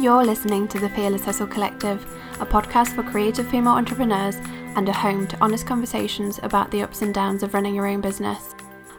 [0.00, 2.00] You're listening to the Fearless Hustle Collective,
[2.38, 4.36] a podcast for creative female entrepreneurs
[4.76, 8.00] and a home to honest conversations about the ups and downs of running your own
[8.00, 8.54] business.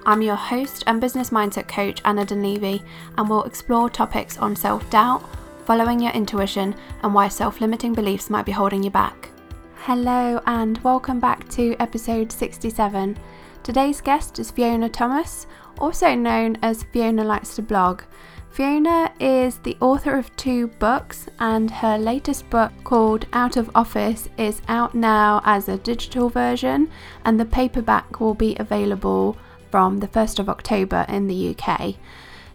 [0.05, 2.83] I'm your host and business mindset coach, Anna Dunleavy,
[3.17, 5.23] and we'll explore topics on self doubt,
[5.63, 9.29] following your intuition, and why self limiting beliefs might be holding you back.
[9.75, 13.17] Hello, and welcome back to episode 67.
[13.63, 15.47] Today's guest is Fiona Thomas,
[15.77, 18.01] also known as Fiona Likes to Blog.
[18.51, 24.27] Fiona is the author of two books, and her latest book, called Out of Office,
[24.37, 26.89] is out now as a digital version,
[27.23, 29.37] and the paperback will be available
[29.69, 31.95] from the 1st of October in the UK.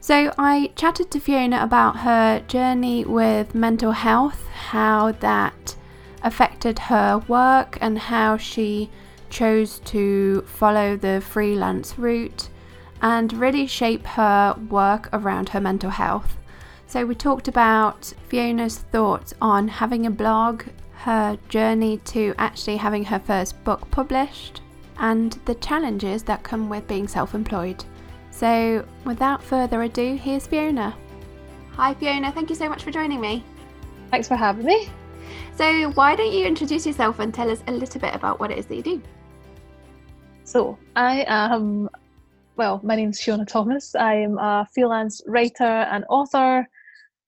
[0.00, 5.76] So, I chatted to Fiona about her journey with mental health, how that
[6.22, 8.90] affected her work, and how she
[9.30, 12.50] chose to follow the freelance route
[13.04, 16.38] and really shape her work around her mental health.
[16.86, 23.04] So, we talked about Fiona's thoughts on having a blog, her journey to actually having
[23.04, 24.62] her first book published,
[24.98, 27.84] and the challenges that come with being self employed.
[28.30, 30.96] So, without further ado, here's Fiona.
[31.76, 33.44] Hi, Fiona, thank you so much for joining me.
[34.10, 34.88] Thanks for having me.
[35.56, 38.56] So, why don't you introduce yourself and tell us a little bit about what it
[38.56, 39.02] is that you do?
[40.44, 41.90] So, I am,
[42.56, 43.94] well, my name's Fiona Thomas.
[43.94, 46.68] I am a freelance writer and author,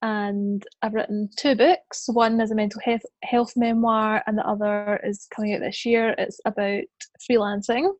[0.02, 2.04] and I've written two books.
[2.06, 6.14] One is a mental health, health memoir, and the other is coming out this year.
[6.16, 6.84] It's about
[7.28, 7.90] freelancing.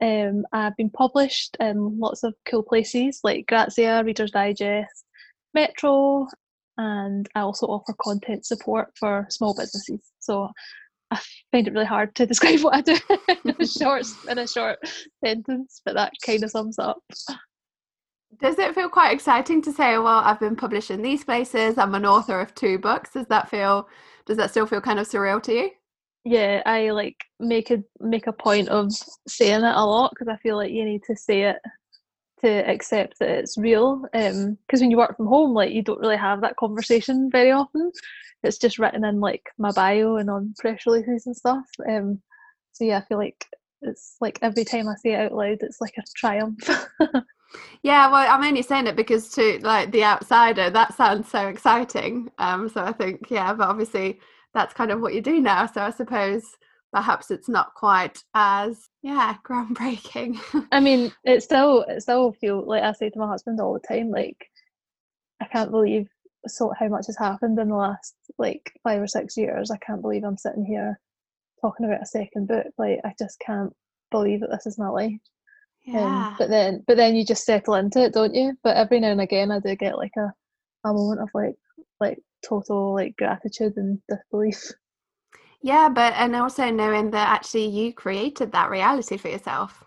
[0.00, 5.04] Um, I've been published in lots of cool places like Grazia, Reader's Digest,
[5.52, 6.26] Metro,
[6.78, 10.00] and I also offer content support for small businesses.
[10.20, 10.48] So
[11.10, 12.98] I find it really hard to describe what I do
[13.44, 14.78] in a short in a short
[15.24, 17.02] sentence, but that kind of sums up.
[18.40, 21.94] Does it feel quite exciting to say, well, I've been published in these places, I'm
[21.94, 23.10] an author of two books?
[23.10, 23.88] Does that feel
[24.26, 25.70] does that still feel kind of surreal to you?
[26.24, 28.92] Yeah, I like make a make a point of
[29.26, 31.56] saying it a lot because I feel like you need to say it
[32.42, 34.02] to accept that it's real.
[34.12, 37.50] Because um, when you work from home, like you don't really have that conversation very
[37.50, 37.92] often.
[38.42, 41.64] It's just written in like my bio and on press releases and stuff.
[41.88, 42.22] Um,
[42.72, 43.46] so yeah, I feel like
[43.82, 46.68] it's like every time I say it out loud, it's like a triumph.
[47.82, 52.30] yeah, well, I'm only saying it because to like the outsider, that sounds so exciting.
[52.38, 54.20] Um, so I think yeah, but obviously
[54.54, 55.66] that's kind of what you do now.
[55.66, 56.56] So I suppose
[56.92, 60.38] perhaps it's not quite as yeah groundbreaking.
[60.72, 63.86] I mean it still it still feel like i say to my husband all the
[63.86, 64.36] time like
[65.40, 66.08] i can't believe
[66.46, 69.70] so how much has happened in the last like five or six years.
[69.70, 70.98] I can't believe i'm sitting here
[71.60, 72.66] talking about a second book.
[72.78, 73.72] Like i just can't
[74.10, 75.12] believe that this is my life.
[75.88, 76.28] Um, yeah.
[76.28, 78.56] Um, but then but then you just settle into it don't you?
[78.62, 80.32] But every now and again i do get like a,
[80.88, 81.56] a moment of like
[82.00, 84.72] like total like gratitude and disbelief
[85.62, 89.84] yeah, but and also knowing that actually you created that reality for yourself.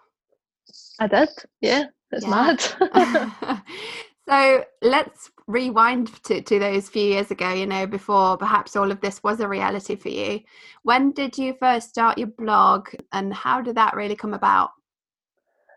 [1.00, 1.30] I did.
[1.62, 2.56] Yeah, that's yeah.
[2.90, 3.62] mad.
[4.30, 9.02] so let's rewind to, to those few years ago, you know, before perhaps all of
[9.02, 10.40] this was a reality for you.
[10.84, 14.72] When did you first start your blog and how did that really come about?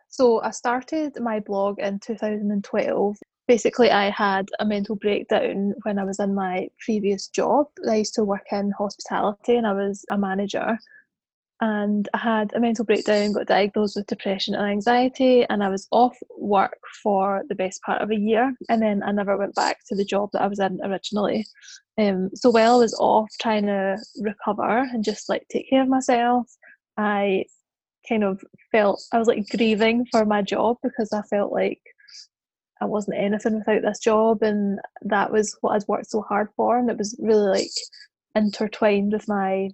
[0.08, 6.04] So I started my blog in 2012 basically I had a mental breakdown when I
[6.04, 7.66] was in my previous job.
[7.88, 10.78] I used to work in hospitality and I was a manager.
[11.60, 15.88] And I had a mental breakdown, got diagnosed with depression and anxiety, and I was
[15.90, 18.54] off work for the best part of a year.
[18.68, 21.46] And then I never went back to the job that I was in originally.
[21.96, 25.88] Um, so while I was off trying to recover and just like take care of
[25.88, 26.46] myself,
[26.98, 27.46] I
[28.06, 31.80] kind of felt I was like grieving for my job because I felt like
[32.80, 36.78] I wasn't anything without this job, and that was what I'd worked so hard for,
[36.78, 37.70] and it was really like
[38.34, 39.70] intertwined with my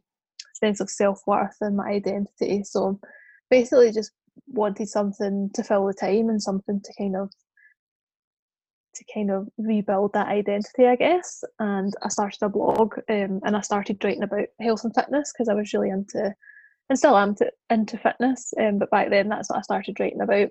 [0.54, 2.62] sense of self worth and my identity.
[2.64, 3.00] So
[3.50, 4.12] basically, just
[4.46, 7.30] wanted something to fill the time and something to kind of
[8.94, 11.42] to kind of rebuild that identity, I guess.
[11.58, 15.48] And I started a blog, um, and I started writing about health and fitness because
[15.48, 16.32] I was really into,
[16.88, 18.52] and still am to, into fitness.
[18.60, 20.50] Um, but back then, that's what I started writing about.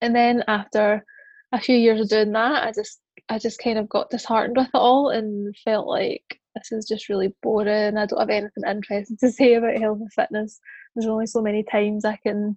[0.00, 1.04] And then after
[1.52, 4.68] a few years of doing that, I just I just kind of got disheartened with
[4.68, 7.96] it all and felt like this is just really boring.
[7.96, 10.60] I don't have anything interesting to say about health and fitness.
[10.94, 12.56] There's only so many times I can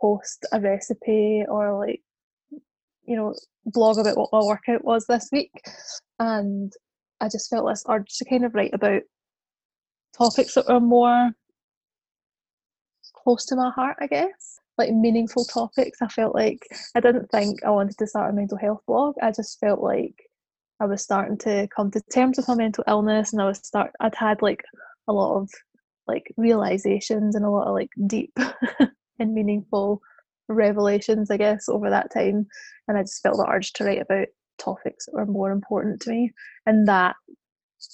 [0.00, 2.02] post a recipe or like
[3.04, 3.34] you know
[3.64, 5.50] blog about what my workout was this week
[6.18, 6.72] and
[7.20, 9.02] I just felt this urge to kind of write about
[10.16, 11.30] topics that are more
[13.14, 15.98] close to my heart, I guess like meaningful topics.
[16.02, 16.60] I felt like
[16.94, 19.14] I didn't think I wanted to start a mental health blog.
[19.22, 20.14] I just felt like
[20.80, 23.92] I was starting to come to terms with my mental illness, and I was start.
[24.00, 24.62] I'd had like
[25.08, 25.50] a lot of
[26.06, 28.36] like realizations and a lot of like deep
[29.18, 30.00] and meaningful
[30.48, 32.46] revelations, I guess, over that time.
[32.88, 36.10] And I just felt the urge to write about topics that were more important to
[36.10, 36.32] me.
[36.66, 37.16] And that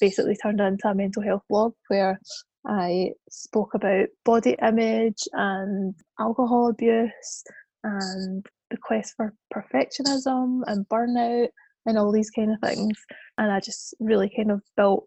[0.01, 2.21] basically turned into a mental health blog where
[2.67, 7.45] I spoke about body image and alcohol abuse
[7.85, 11.49] and the quest for perfectionism and burnout
[11.87, 12.97] and all these kind of things.
[13.39, 15.07] And I just really kind of built,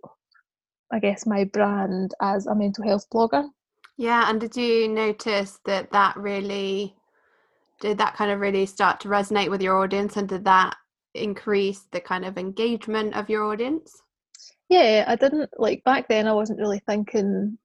[0.92, 3.46] I guess, my brand as a mental health blogger.
[3.98, 6.96] Yeah, and did you notice that that really
[7.80, 10.76] did that kind of really start to resonate with your audience and did that
[11.14, 14.02] increase the kind of engagement of your audience?
[14.70, 17.58] Yeah, I didn't like back then I wasn't really thinking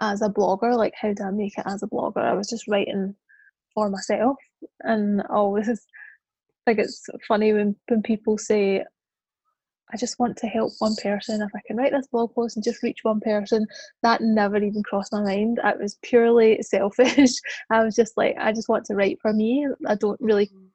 [0.00, 2.24] as a blogger, like how do I make it as a blogger?
[2.24, 3.14] I was just writing
[3.74, 4.36] for myself
[4.80, 5.66] and I always
[6.66, 8.84] think it's funny when, when people say
[9.92, 11.42] I just want to help one person.
[11.42, 13.66] If I can write this blog post and just reach one person,
[14.02, 15.60] that never even crossed my mind.
[15.62, 17.30] It was purely selfish.
[17.70, 19.66] I was just like, I just want to write for me.
[19.86, 20.66] I don't really mm-hmm.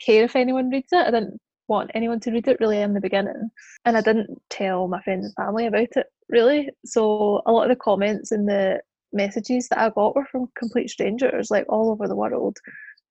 [0.00, 1.06] care if anyone reads it.
[1.06, 3.50] I didn't want anyone to read it really in the beginning.
[3.84, 6.70] And I didn't tell my friends and family about it really.
[6.84, 8.80] So a lot of the comments and the
[9.12, 12.58] messages that I got were from complete strangers, like all over the world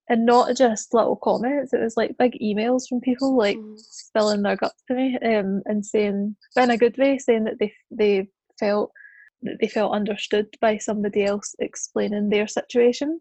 [0.10, 1.74] and not just little comments.
[1.74, 3.78] It was like big emails from people like mm.
[3.78, 7.74] spilling their guts to me um, and saying, in a good way, saying that they
[7.92, 8.30] they
[8.60, 8.92] felt
[9.44, 13.20] that they felt understood by somebody else explaining their situation.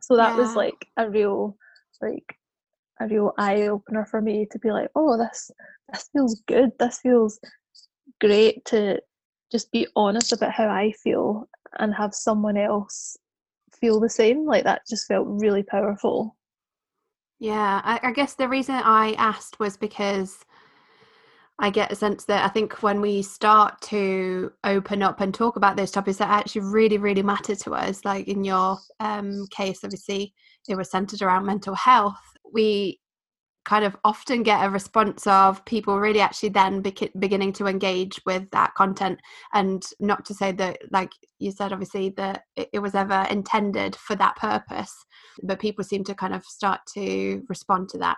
[0.00, 0.38] So that yeah.
[0.38, 1.56] was like a real
[2.00, 2.36] like
[3.00, 5.50] a real eye opener for me to be like, oh, this
[5.92, 6.72] this feels good.
[6.78, 7.38] This feels
[8.20, 9.00] great to
[9.52, 11.48] just be honest about how I feel
[11.78, 13.16] and have someone else
[13.80, 14.46] feel the same.
[14.46, 16.36] Like that just felt really powerful.
[17.38, 20.44] Yeah, I, I guess the reason I asked was because
[21.58, 25.56] I get a sense that I think when we start to open up and talk
[25.56, 29.80] about those topics that actually really, really matter to us, like in your um, case,
[29.82, 30.34] obviously
[30.68, 32.98] it was centered around mental health, we
[33.66, 38.20] kind of often get a response of people really actually then be- beginning to engage
[38.24, 39.20] with that content.
[39.52, 43.96] And not to say that like you said obviously that it, it was ever intended
[43.96, 44.94] for that purpose
[45.42, 48.16] but people seem to kind of start to respond to that.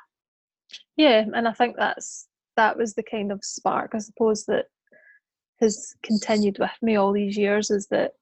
[0.96, 4.66] Yeah and i think that's that was the kind of spark i suppose that
[5.60, 8.12] has continued with me all these years is that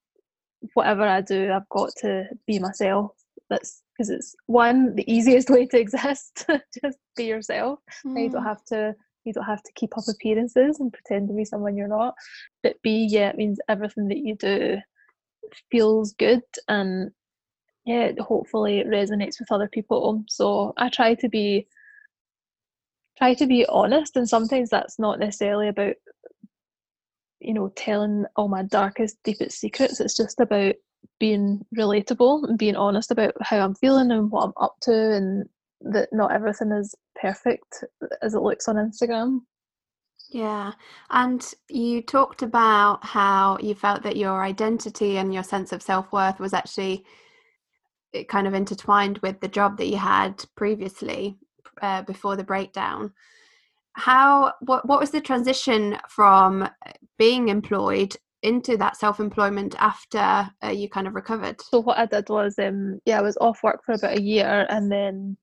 [0.74, 3.10] whatever i do i've got to be myself.
[3.50, 6.46] That's because it's one the easiest way to exist
[6.82, 8.22] just be yourself mm.
[8.22, 8.46] you don't mm.
[8.46, 8.94] have to
[9.24, 12.14] you don't have to keep up appearances and pretend to be someone you're not
[12.62, 14.76] but b yeah it means everything that you do
[15.70, 17.10] feels good and
[17.84, 21.66] yeah hopefully it resonates with other people so i try to be
[23.18, 25.94] try to be honest and sometimes that's not necessarily about
[27.40, 30.74] you know telling all my darkest deepest secrets it's just about
[31.18, 35.46] being relatable and being honest about how I'm feeling and what I'm up to, and
[35.80, 37.84] that not everything is perfect
[38.22, 39.40] as it looks on Instagram.
[40.30, 40.72] Yeah.
[41.10, 46.12] And you talked about how you felt that your identity and your sense of self
[46.12, 47.04] worth was actually
[48.28, 51.36] kind of intertwined with the job that you had previously
[51.82, 53.12] uh, before the breakdown.
[53.92, 56.68] How what what was the transition from
[57.18, 61.60] being employed into that self-employment after uh, you kind of recovered?
[61.60, 64.66] So what i did was um yeah i was off work for about a year
[64.70, 65.36] and then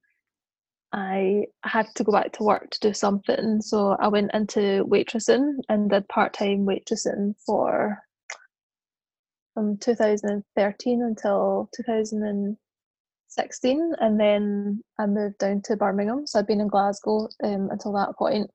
[0.93, 3.62] i had to go back to work to do something.
[3.62, 8.00] So i went into waitressing and did part-time waitressing for
[9.53, 16.25] from 2013 until 2016 and then i moved down to birmingham.
[16.25, 18.50] So i'd been in glasgow um, until that point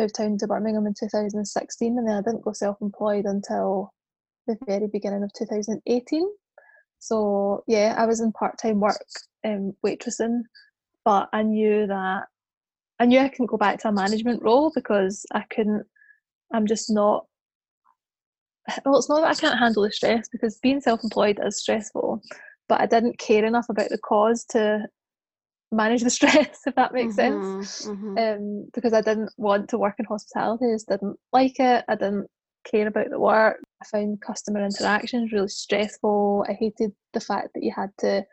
[0.00, 3.92] moved down to Birmingham in 2016 and then I didn't go self-employed until
[4.46, 6.28] the very beginning of 2018.
[6.98, 9.04] So yeah, I was in part-time work
[9.44, 10.42] um, waitressing,
[11.04, 12.24] but I knew that
[12.98, 15.86] I knew I couldn't go back to a management role because I couldn't.
[16.52, 17.24] I'm just not.
[18.84, 22.20] Well, it's not that I can't handle the stress because being self-employed is stressful,
[22.68, 24.86] but I didn't care enough about the cause to
[25.72, 27.88] manage the stress if that makes mm-hmm, sense.
[27.88, 28.18] mm-hmm.
[28.18, 31.94] Um, because i didn't want to work in hospitality i just didn't like it i
[31.94, 32.26] didn't
[32.64, 33.58] care about the work.
[33.82, 36.44] I found customer interactions really stressful.
[36.48, 38.24] I hated the fact that you had to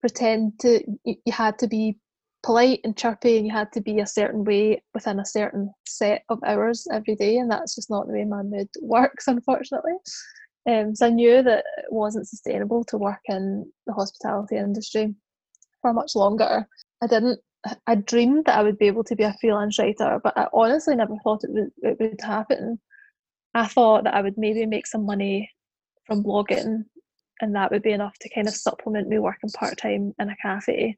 [0.00, 1.98] pretend to you, you had to be
[2.44, 6.22] polite and chirpy and you had to be a certain way within a certain set
[6.28, 9.94] of hours every day and that's just not the way my mood works unfortunately.
[10.68, 15.14] Um, so i knew that it wasn't sustainable to work in the hospitality industry
[15.80, 16.66] for much longer.
[17.02, 17.40] I didn't
[17.86, 20.94] I dreamed that I would be able to be a freelance writer, but I honestly
[20.94, 22.80] never thought it would it would happen.
[23.54, 25.50] I thought that I would maybe make some money
[26.06, 26.84] from blogging
[27.40, 30.36] and that would be enough to kind of supplement me working part time in a
[30.42, 30.96] cafe.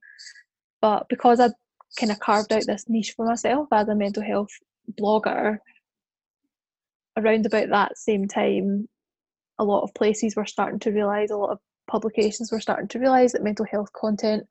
[0.81, 1.51] But because I
[1.99, 4.51] kind of carved out this niche for myself as a mental health
[4.99, 5.59] blogger,
[7.17, 8.89] around about that same time,
[9.59, 11.59] a lot of places were starting to realise, a lot of
[11.91, 14.45] publications were starting to realise that mental health content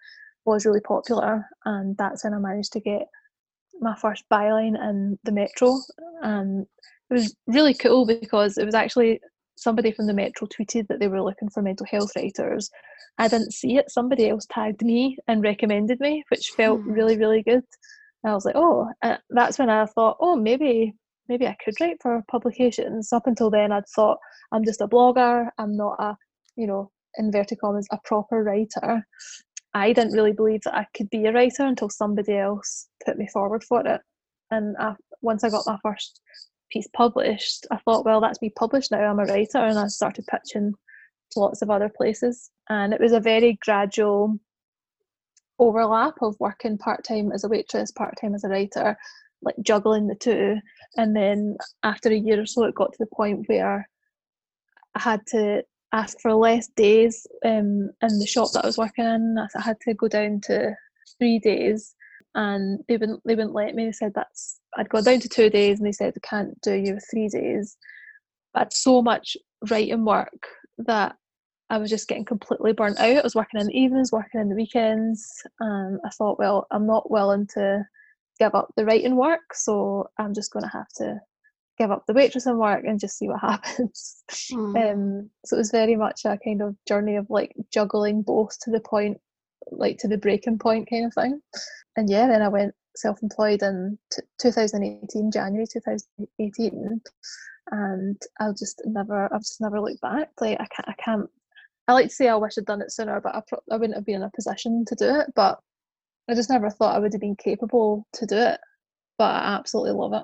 [0.46, 3.08] was really popular, and that's when I managed to get
[3.80, 5.78] my first byline in the Metro.
[6.22, 6.66] And
[7.10, 9.22] it was really cool because it was actually
[9.56, 12.70] somebody from the Metro tweeted that they were looking for mental health writers.
[13.18, 13.92] I didn't see it.
[13.92, 16.92] Somebody else tagged me and recommended me, which felt hmm.
[16.92, 17.64] really, really good.
[18.24, 20.94] And I was like, oh, uh, that's when I thought, oh, maybe,
[21.28, 23.14] maybe I could write for publications.
[23.14, 24.18] Up until then, I'd thought
[24.52, 25.50] I'm just a blogger.
[25.58, 26.18] I'm not a,
[26.56, 29.06] you know, inverted commas, a proper writer.
[29.74, 33.28] I didn't really believe that I could be a writer until somebody else put me
[33.28, 34.02] forward for it.
[34.52, 36.22] And I, once I got my first
[36.72, 39.02] piece published, I thought, well, that's me published now.
[39.02, 40.74] I'm a writer, and I started pitching
[41.32, 42.50] to lots of other places.
[42.70, 44.40] And it was a very gradual
[45.60, 48.98] overlap of working part time as a waitress, part time as a writer,
[49.42, 50.58] like juggling the two.
[50.98, 53.88] And then after a year or so, it got to the point where
[54.96, 59.06] I had to ask for less days um, in the shop that I was working
[59.06, 59.38] in.
[59.38, 60.76] I had to go down to
[61.18, 61.96] three days
[62.36, 63.86] and they wouldn't they wouldn't let me.
[63.86, 66.74] They said that's I'd gone down to two days and they said I can't do
[66.74, 67.78] you with three days.
[68.56, 69.36] I had so much
[69.70, 70.48] writing work
[70.80, 71.16] that
[71.70, 73.18] I was just getting completely burnt out.
[73.18, 76.88] I was working in the evenings, working in the weekends, and I thought, well, I'm
[76.88, 77.86] not willing to
[78.40, 81.20] give up the writing work, so I'm just going to have to
[81.80, 84.24] give up the waitressing work and just see what happens.
[84.52, 84.92] Mm.
[84.92, 88.72] Um, so it was very much a kind of journey of like juggling both to
[88.72, 89.18] the point,
[89.72, 91.42] like to the breaking point kind of thing
[92.00, 97.02] and yeah, then I went self-employed in t- 2018, January 2018,
[97.72, 100.30] and I'll just never, I've just never looked back.
[100.40, 101.30] Like I can't, I can't.
[101.90, 103.96] I like to say I wish I'd done it sooner, but I, pro- I wouldn't
[103.96, 105.28] have been in a position to do it.
[105.36, 105.60] But
[106.30, 108.60] I just never thought I would have been capable to do it.
[109.18, 110.24] But I absolutely love it.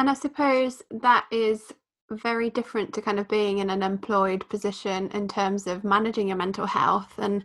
[0.00, 1.74] And I suppose that is
[2.10, 6.38] very different to kind of being in an employed position in terms of managing your
[6.38, 7.44] mental health and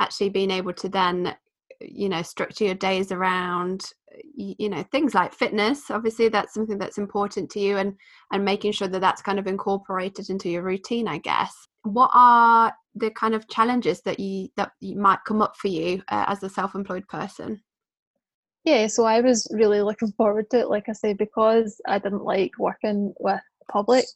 [0.00, 1.36] actually being able to then
[1.80, 3.92] you know structure your days around
[4.34, 5.88] you know things like fitness.
[5.88, 7.94] Obviously that's something that's important to you and
[8.32, 11.68] and making sure that that's kind of incorporated into your routine i guess.
[11.84, 16.02] What are the kind of challenges that you that you might come up for you
[16.08, 17.62] uh, as a self-employed person
[18.64, 22.24] yeah so i was really looking forward to it like i say because i didn't
[22.24, 24.06] like working with the public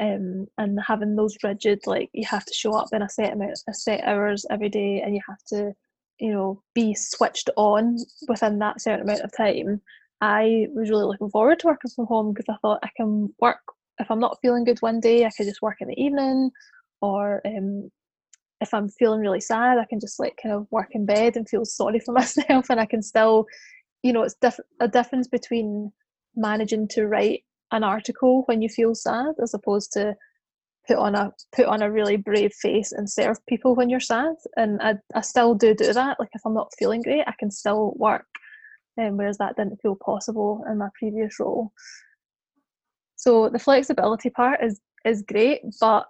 [0.00, 3.58] um, and having those rigid like you have to show up in a set amount
[3.68, 5.72] a set hours every day and you have to
[6.20, 7.96] you know be switched on
[8.28, 9.80] within that certain amount of time
[10.20, 13.60] i was really looking forward to working from home because i thought i can work
[13.98, 16.50] if i'm not feeling good one day i could just work in the evening
[17.00, 17.90] or um,
[18.60, 21.48] if i'm feeling really sad i can just like kind of work in bed and
[21.48, 23.46] feel sorry for myself and i can still
[24.02, 25.92] you know it's diff- a difference between
[26.36, 30.14] managing to write an article when you feel sad as opposed to
[30.86, 34.34] put on a put on a really brave face and serve people when you're sad
[34.56, 37.50] and I, I still do do that like if I'm not feeling great I can
[37.50, 38.26] still work
[38.98, 41.72] um, whereas that didn't feel possible in my previous role.
[43.16, 46.06] So the flexibility part is is great but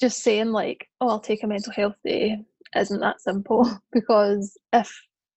[0.00, 2.38] just saying like oh I'll take a mental health day
[2.76, 3.70] isn't that simple?
[3.92, 4.90] Because if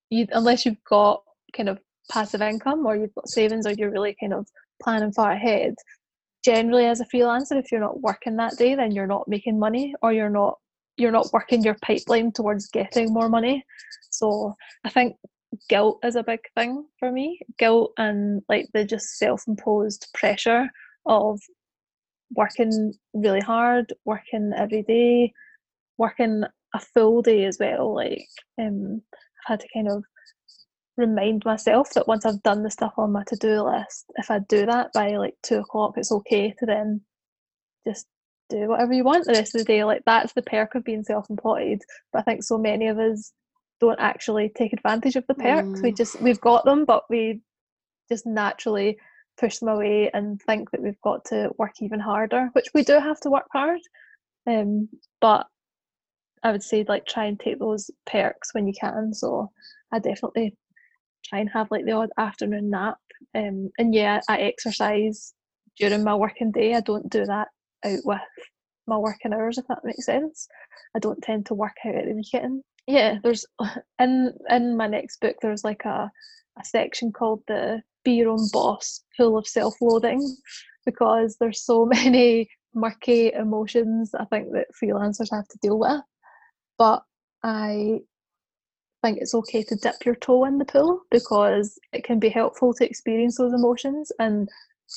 [0.09, 1.23] you unless you've got
[1.55, 1.79] kind of
[2.11, 4.47] passive income or you've got savings or you're really kind of
[4.81, 5.75] planning far ahead
[6.43, 9.95] generally as a freelancer if you're not working that day then you're not making money
[10.01, 10.57] or you're not
[10.97, 13.63] you're not working your pipeline towards getting more money.
[14.11, 14.53] So
[14.85, 15.15] i think
[15.69, 17.39] guilt is a big thing for me.
[17.57, 20.67] Guilt and like the just self-imposed pressure
[21.05, 21.39] of
[22.31, 25.31] working really hard working every day
[25.97, 28.27] working a full day as well like
[28.59, 30.03] um i've had to kind of
[30.97, 34.39] remind myself that once I've done the stuff on my to do list, if I
[34.39, 37.01] do that by like two o'clock, it's okay to then
[37.87, 38.05] just
[38.49, 39.83] do whatever you want the rest of the day.
[39.83, 41.79] Like that's the perk of being self employed.
[42.11, 43.31] But I think so many of us
[43.79, 45.79] don't actually take advantage of the perks.
[45.79, 45.83] Mm.
[45.83, 47.41] We just we've got them, but we
[48.09, 48.97] just naturally
[49.39, 52.93] push them away and think that we've got to work even harder, which we do
[52.99, 53.79] have to work hard.
[54.47, 54.89] Um,
[55.21, 55.47] but
[56.43, 59.13] I would say like try and take those perks when you can.
[59.13, 59.51] So
[59.91, 60.55] I definitely
[61.25, 62.97] try and have like the odd afternoon nap.
[63.33, 65.33] Um, and yeah, I exercise
[65.77, 66.75] during my working day.
[66.75, 67.47] I don't do that
[67.85, 68.19] out with
[68.87, 70.47] my working hours, if that makes sense.
[70.95, 72.63] I don't tend to work out at the weekend.
[72.87, 73.45] yeah, there's
[73.99, 76.11] in in my next book there's like a
[76.59, 80.37] a section called the Be Your Own Boss, full of self-loathing,
[80.85, 86.01] because there's so many murky emotions I think that freelancers have to deal with.
[86.77, 87.03] But
[87.43, 87.99] I
[89.03, 92.73] think it's okay to dip your toe in the pool because it can be helpful
[92.73, 94.49] to experience those emotions and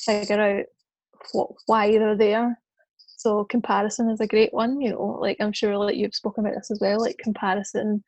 [0.05, 0.65] figure out
[1.33, 2.59] what why they're there.
[3.17, 6.55] So comparison is a great one, you know, like I'm sure like you've spoken about
[6.55, 8.03] this as well, like comparison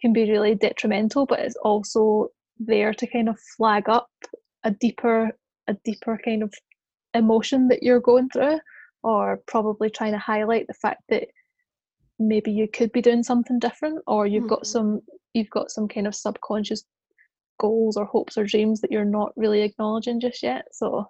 [0.00, 4.08] can be really detrimental, but it's also there to kind of flag up
[4.64, 5.30] a deeper
[5.68, 6.52] a deeper kind of
[7.14, 8.58] emotion that you're going through
[9.02, 11.28] or probably trying to highlight the fact that
[12.18, 14.54] maybe you could be doing something different or you've mm-hmm.
[14.54, 15.00] got some
[15.32, 16.84] you've got some kind of subconscious
[17.58, 20.66] goals or hopes or dreams that you're not really acknowledging just yet.
[20.72, 21.06] So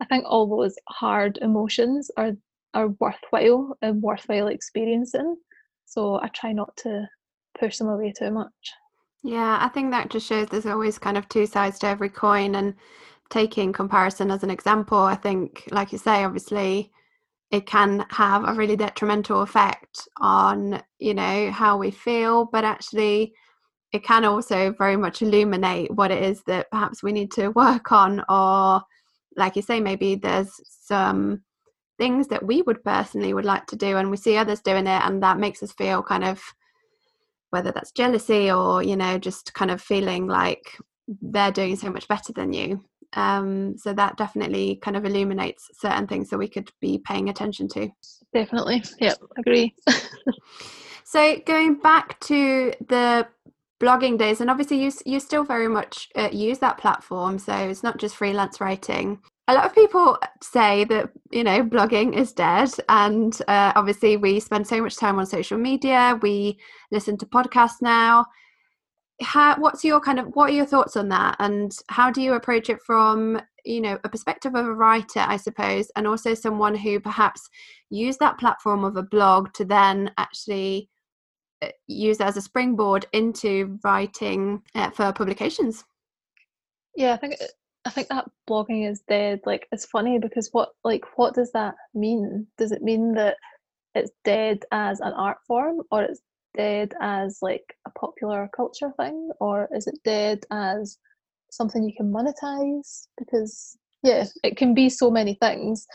[0.00, 2.32] i think all those hard emotions are
[2.74, 5.36] are worthwhile and worthwhile experiencing.
[5.86, 7.08] So i try not to
[7.58, 8.72] push them away too much
[9.22, 12.54] yeah i think that just shows there's always kind of two sides to every coin
[12.56, 12.74] and
[13.30, 16.90] taking comparison as an example i think like you say obviously
[17.50, 23.32] it can have a really detrimental effect on you know how we feel but actually
[23.92, 27.92] it can also very much illuminate what it is that perhaps we need to work
[27.92, 28.82] on or
[29.36, 31.42] like you say maybe there's some
[31.98, 35.02] things that we would personally would like to do and we see others doing it
[35.04, 36.42] and that makes us feel kind of
[37.52, 40.76] whether that's jealousy or you know just kind of feeling like
[41.20, 42.82] they're doing so much better than you.
[43.14, 47.68] Um, so that definitely kind of illuminates certain things that we could be paying attention
[47.68, 47.90] to.
[48.32, 48.82] Definitely.
[49.00, 49.74] Yep agree.
[51.12, 53.28] So going back to the
[53.78, 57.82] blogging days and obviously you, you still very much uh, use that platform so it's
[57.82, 59.18] not just freelance writing
[59.52, 64.40] a lot of people say that you know blogging is dead and uh, obviously we
[64.40, 66.58] spend so much time on social media we
[66.90, 68.24] listen to podcasts now.
[69.20, 72.32] How what's your kind of what are your thoughts on that and how do you
[72.32, 76.74] approach it from you know a perspective of a writer i suppose and also someone
[76.74, 77.48] who perhaps
[77.90, 80.88] use that platform of a blog to then actually
[81.60, 85.84] uh, use as a springboard into writing uh, for publications?
[86.96, 87.36] Yeah i think
[87.84, 91.74] i think that blogging is dead like it's funny because what like what does that
[91.94, 93.36] mean does it mean that
[93.94, 96.20] it's dead as an art form or it's
[96.54, 100.98] dead as like a popular culture thing or is it dead as
[101.50, 105.86] something you can monetize because yeah it can be so many things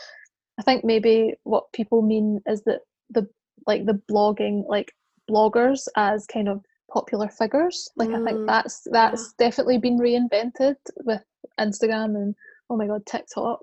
[0.58, 3.26] i think maybe what people mean is that the
[3.66, 4.92] like the blogging like
[5.30, 6.60] bloggers as kind of
[6.92, 8.20] popular figures like mm.
[8.20, 9.46] i think mm, that's that's yeah.
[9.46, 11.22] definitely been reinvented with
[11.60, 12.34] instagram and
[12.70, 13.60] oh my god tiktok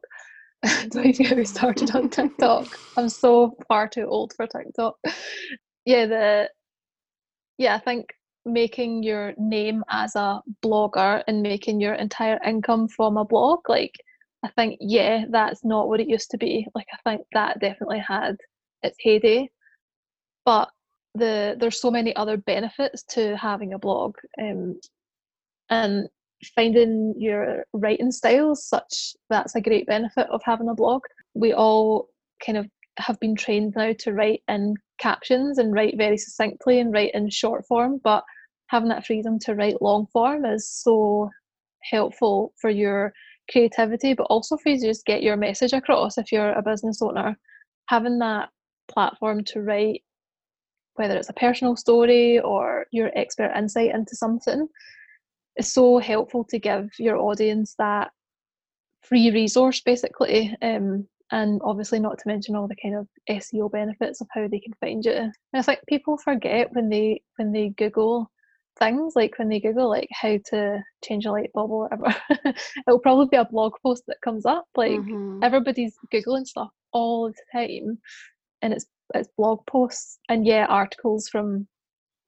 [0.89, 4.95] don't even get me started on tiktok i'm so far too old for tiktok
[5.85, 6.49] yeah the
[7.57, 8.07] yeah, I think
[8.45, 13.93] making your name as a blogger and making your entire income from a blog, like
[14.43, 16.67] I think, yeah, that's not what it used to be.
[16.75, 18.37] Like I think that definitely had
[18.83, 19.49] its heyday.
[20.45, 20.69] But
[21.15, 24.15] the there's so many other benefits to having a blog.
[24.39, 24.79] Um,
[25.69, 26.07] and
[26.53, 31.01] finding your writing styles such that's a great benefit of having a blog.
[31.33, 32.09] We all
[32.45, 36.93] kind of have been trained now to write in captions and write very succinctly and
[36.93, 38.23] write in short form, but
[38.67, 41.29] having that freedom to write long form is so
[41.83, 43.13] helpful for your
[43.51, 47.01] creativity, but also for you to just get your message across if you're a business
[47.01, 47.37] owner.
[47.89, 48.49] Having that
[48.87, 50.01] platform to write,
[50.95, 54.67] whether it's a personal story or your expert insight into something,
[55.57, 58.11] is so helpful to give your audience that
[59.01, 64.21] free resource basically um, and obviously not to mention all the kind of SEO benefits
[64.21, 65.11] of how they can find you.
[65.11, 68.29] And I think people forget when they when they Google
[68.79, 72.15] things like when they Google like how to change a light bulb or whatever,
[72.87, 74.65] it'll probably be a blog post that comes up.
[74.75, 75.43] Like mm-hmm.
[75.43, 77.97] everybody's Googling stuff all the time
[78.61, 81.67] and it's it's blog posts and yeah, articles from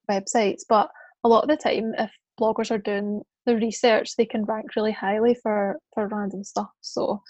[0.10, 0.62] websites.
[0.68, 0.90] But
[1.24, 4.92] a lot of the time if bloggers are doing the research they can rank really
[4.92, 6.70] highly for for random stuff.
[6.82, 7.22] So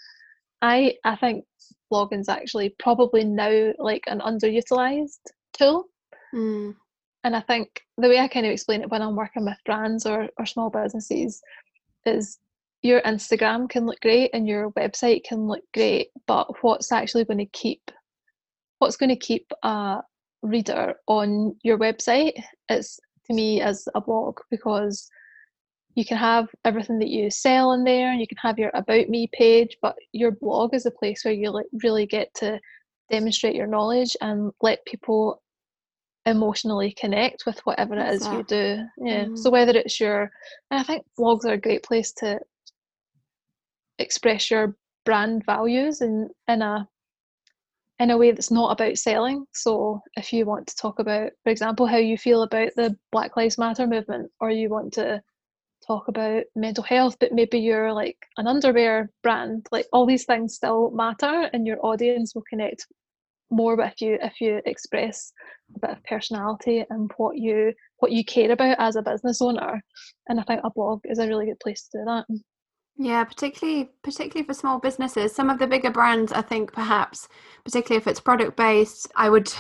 [0.61, 1.45] I I think
[1.91, 5.19] blogging's actually probably now like an underutilized
[5.53, 5.85] tool.
[6.33, 6.75] Mm.
[7.23, 10.05] And I think the way I kind of explain it when I'm working with brands
[10.05, 11.41] or, or small businesses
[12.05, 12.39] is
[12.83, 17.39] your Instagram can look great and your website can look great, but what's actually going
[17.39, 17.81] to keep
[18.79, 19.97] what's going to keep a
[20.43, 22.33] reader on your website
[22.69, 25.09] is to me as a blog because
[25.95, 29.09] you can have everything that you sell in there and you can have your about
[29.09, 32.59] me page but your blog is a place where you like really get to
[33.09, 35.41] demonstrate your knowledge and let people
[36.27, 38.83] emotionally connect with whatever it is you do.
[38.97, 39.25] Yeah.
[39.25, 39.37] Mm.
[39.37, 40.29] So whether it's your,
[40.69, 42.39] and I think blogs are a great place to
[43.97, 46.87] express your brand values in in a
[47.99, 49.45] in a way that's not about selling.
[49.53, 53.35] So if you want to talk about, for example, how you feel about the Black
[53.35, 55.21] Lives Matter movement, or you want to
[55.85, 60.55] talk about mental health, but maybe you're like an underwear brand, like all these things
[60.55, 62.85] still matter and your audience will connect
[63.49, 65.31] more with you if you express
[65.75, 69.81] a bit of personality and what you what you care about as a business owner.
[70.27, 72.25] And I think a blog is a really good place to do that.
[72.99, 75.33] Yeah, particularly particularly for small businesses.
[75.35, 77.27] Some of the bigger brands, I think, perhaps,
[77.63, 79.53] particularly if it's product based, I would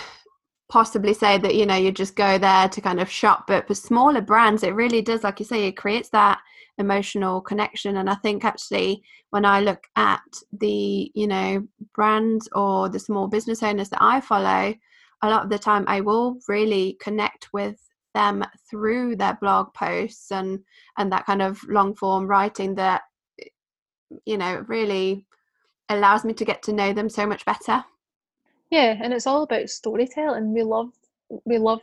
[0.69, 3.45] possibly say that you know you just go there to kind of shop.
[3.47, 6.39] But for smaller brands, it really does, like you say, it creates that
[6.79, 7.97] emotional connection.
[7.97, 10.21] And I think actually, when I look at
[10.51, 14.73] the you know brands or the small business owners that I follow,
[15.21, 17.79] a lot of the time I will really connect with
[18.15, 20.59] them through their blog posts and
[20.97, 23.03] and that kind of long form writing that
[24.25, 25.25] you know really
[25.89, 27.83] allows me to get to know them so much better
[28.69, 30.89] yeah and it's all about storytelling we love
[31.45, 31.81] we love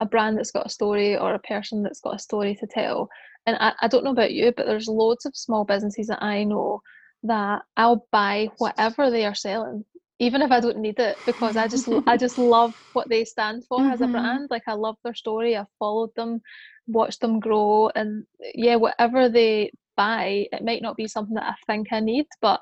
[0.00, 3.08] a brand that's got a story or a person that's got a story to tell
[3.46, 6.44] and I, I don't know about you but there's loads of small businesses that i
[6.44, 6.82] know
[7.22, 9.84] that i'll buy whatever they are selling
[10.18, 13.64] even if i don't need it because i just i just love what they stand
[13.64, 13.92] for mm-hmm.
[13.92, 14.12] as a mm-hmm.
[14.12, 16.40] brand like i love their story i've followed them
[16.86, 21.54] watched them grow and yeah whatever they buy, it might not be something that I
[21.66, 22.60] think I need, but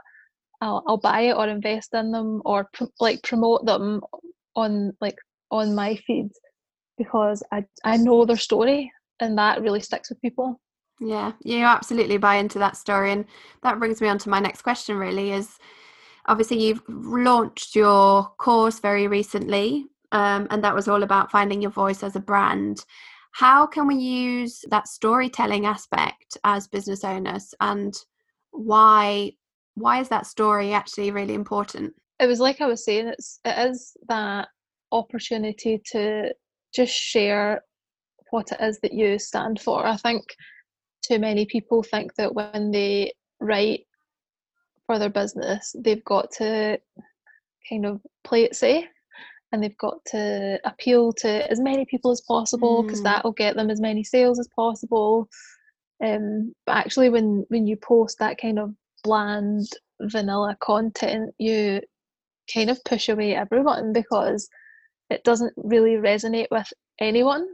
[0.61, 4.01] I'll, I'll buy it or invest in them or pr- like promote them
[4.55, 5.16] on like
[5.51, 6.31] on my feed
[6.99, 10.61] because I I know their story and that really sticks with people.
[11.01, 13.25] Yeah, you absolutely buy into that story, and
[13.62, 14.97] that brings me on to my next question.
[14.97, 15.59] Really, is
[16.27, 21.73] obviously you've launched your course very recently, um, and that was all about finding your
[21.73, 22.85] voice as a brand
[23.33, 27.95] how can we use that storytelling aspect as business owners and
[28.51, 29.33] why
[29.75, 31.95] why is that story actually really important?
[32.21, 34.49] It was like i was saying it's it is that
[34.92, 36.33] opportunity to
[36.75, 37.62] just share
[38.31, 39.87] what it is that you stand for.
[39.87, 40.23] I think
[41.03, 43.87] too many people think that when they write
[44.87, 46.79] for their business they've got to
[47.68, 48.87] kind of play it safe
[49.53, 53.05] and they've got to appeal to as many people as possible because mm.
[53.05, 55.29] that will get them as many sales as possible.
[56.03, 59.69] Um, but actually, when when you post that kind of bland
[60.01, 61.83] vanilla content, you
[62.53, 64.49] kind of push away everyone because
[65.11, 67.47] it doesn't really resonate with anyone.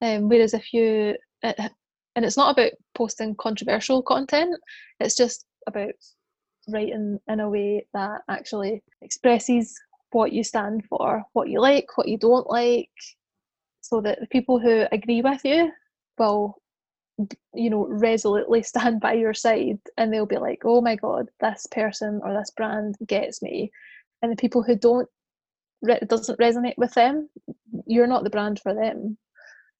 [0.00, 1.72] Um, whereas if you it,
[2.14, 4.54] and it's not about posting controversial content;
[5.00, 5.90] it's just about
[6.68, 9.74] writing in a way that actually expresses
[10.12, 12.90] what you stand for, what you like, what you don't like,
[13.80, 15.70] so that the people who agree with you
[16.18, 16.56] will,
[17.54, 21.66] you know, resolutely stand by your side and they'll be like, oh my God, this
[21.70, 23.70] person or this brand gets me.
[24.22, 25.08] And the people who don't,
[25.82, 27.28] it doesn't resonate with them,
[27.86, 29.18] you're not the brand for them.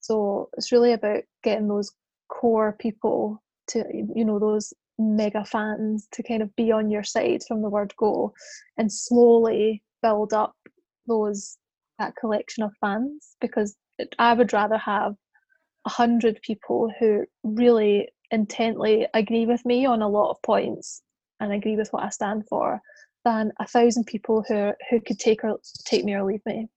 [0.01, 1.93] So it's really about getting those
[2.27, 7.41] core people to, you know, those mega fans to kind of be on your side
[7.47, 8.33] from the word go
[8.77, 10.53] and slowly build up
[11.07, 11.57] those
[11.99, 13.75] that collection of fans because
[14.19, 15.15] I would rather have
[15.85, 21.01] a hundred people who really intently agree with me on a lot of points
[21.39, 22.81] and agree with what I stand for
[23.25, 26.67] than a thousand people who who could take or take me or leave me.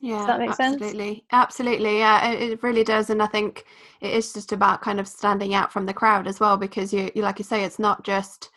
[0.00, 1.14] Yeah, Does that make absolutely.
[1.14, 1.24] sense?
[1.32, 3.64] Absolutely, yeah, it, it, really does, and I think
[4.00, 7.10] it is just about kind of standing out from the crowd as well, because you,
[7.14, 8.50] you like you say, it's not just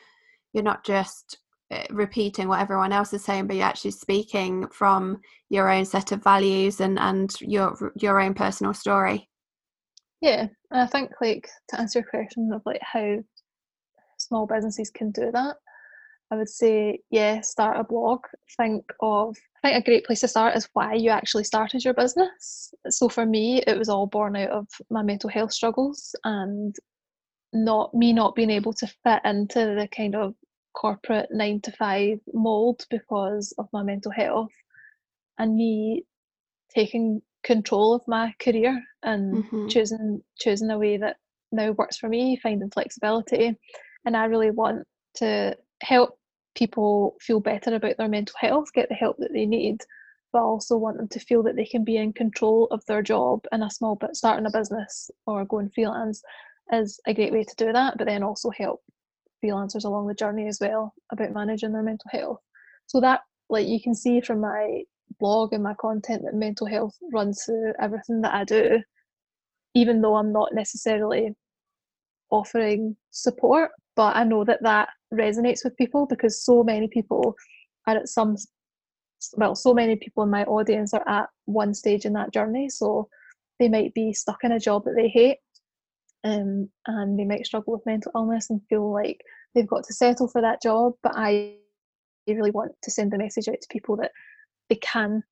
[0.53, 1.37] you're not just
[1.69, 6.13] Eh, repeating what everyone else is saying but you're actually speaking from your own set
[6.13, 9.27] of values and and your your own personal story.
[10.21, 13.17] Yeah and i think like to answer your question of like how
[14.17, 15.57] small businesses can do that
[16.31, 18.21] i would say yeah start a blog.
[18.55, 21.93] Think of i think a great place to start is why you actually started your
[21.93, 22.73] business.
[22.89, 26.73] So for me it was all born out of my mental health struggles and
[27.51, 30.33] not me not being able to fit into the kind of
[30.77, 34.53] corporate nine to five mold because of my mental health
[35.39, 36.05] and me
[36.73, 39.67] taking control of my career and mm-hmm.
[39.69, 41.15] choosing choosing a way that
[41.51, 43.57] now works for me finding flexibility
[44.05, 44.85] and i really want
[45.15, 46.19] to help
[46.55, 49.77] people feel better about their mental health get the help that they need
[50.31, 53.39] but also want them to feel that they can be in control of their job
[53.51, 56.21] and a small bit starting a business or going freelance
[56.71, 58.81] is a great way to do that but then also help
[59.43, 62.39] freelancers along the journey as well about managing their mental health.
[62.87, 64.83] So that like you can see from my
[65.19, 68.81] blog and my content that mental health runs through everything that I do,
[69.73, 71.33] even though I'm not necessarily
[72.29, 73.71] offering support.
[73.95, 77.35] But I know that that resonates with people because so many people
[77.87, 78.35] are at some,
[79.35, 82.69] well, so many people in my audience are at one stage in that journey.
[82.69, 83.09] So
[83.59, 85.37] they might be stuck in a job that they hate
[86.27, 89.21] um, and they might struggle with mental illness and feel like
[89.53, 90.93] they've got to settle for that job.
[91.03, 91.55] But I
[92.27, 94.11] really want to send the message out to people that
[94.69, 95.23] they can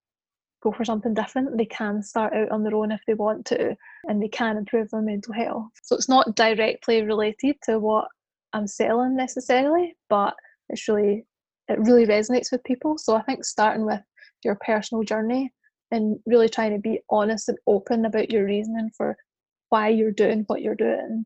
[0.64, 1.58] go for something different.
[1.58, 4.90] They can start out on their own if they want to, and they can improve
[4.92, 5.72] their mental health.
[5.84, 8.08] So it's not directly related to what
[8.54, 10.34] I'm selling necessarily, but
[10.70, 11.26] it's really
[11.68, 12.98] it really resonates with people.
[12.98, 14.02] So I think starting with
[14.44, 15.52] your personal journey
[15.92, 19.18] and really trying to be honest and open about your reasoning for
[19.76, 21.26] why you're doing what you're doing.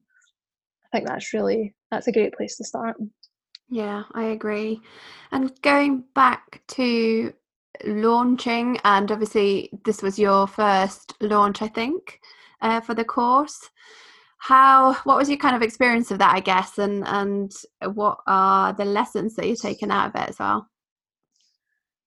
[0.84, 2.96] I think that's really that's a great place to start.
[3.70, 4.82] Yeah i agree.
[5.32, 7.32] And going back to
[7.86, 12.20] launching and obviously this was your first launch i think
[12.62, 13.70] uh, for the course.
[14.40, 17.52] How what was your kind of experience of that i guess and and
[18.02, 20.68] what are the lessons that you've taken out of it as well?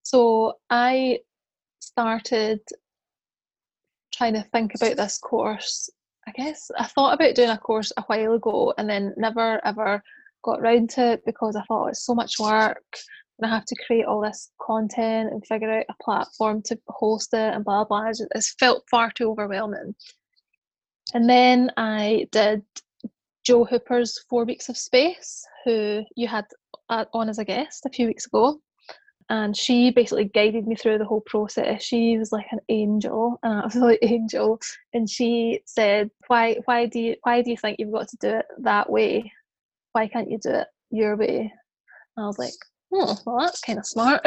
[0.02, 1.20] So i
[1.78, 2.60] started
[4.12, 5.90] trying to think about this course
[6.26, 10.02] I guess I thought about doing a course a while ago and then never ever
[10.44, 12.84] got round to it because I thought oh, it's so much work
[13.38, 17.34] and I have to create all this content and figure out a platform to host
[17.34, 18.10] it and blah blah.
[18.34, 19.94] It's felt far too overwhelming.
[21.14, 22.62] And then I did
[23.44, 26.46] Joe Hooper's Four Weeks of Space, who you had
[26.88, 28.60] uh, on as a guest a few weeks ago
[29.32, 31.82] and she basically guided me through the whole process.
[31.82, 34.60] She was like an angel, an absolute angel,
[34.92, 38.28] and she said, "Why, why do you, why do you think you've got to do
[38.28, 39.32] it that way?
[39.92, 41.50] Why can't you do it your way?"
[42.16, 42.52] And I was like,
[42.92, 44.20] "Oh, well, that's kind of smart."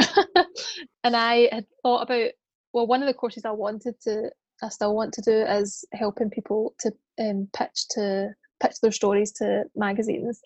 [1.03, 2.31] and I had thought about
[2.73, 4.31] well, one of the courses I wanted to,
[4.63, 9.31] I still want to do is helping people to um, pitch to pitch their stories
[9.33, 10.41] to magazines.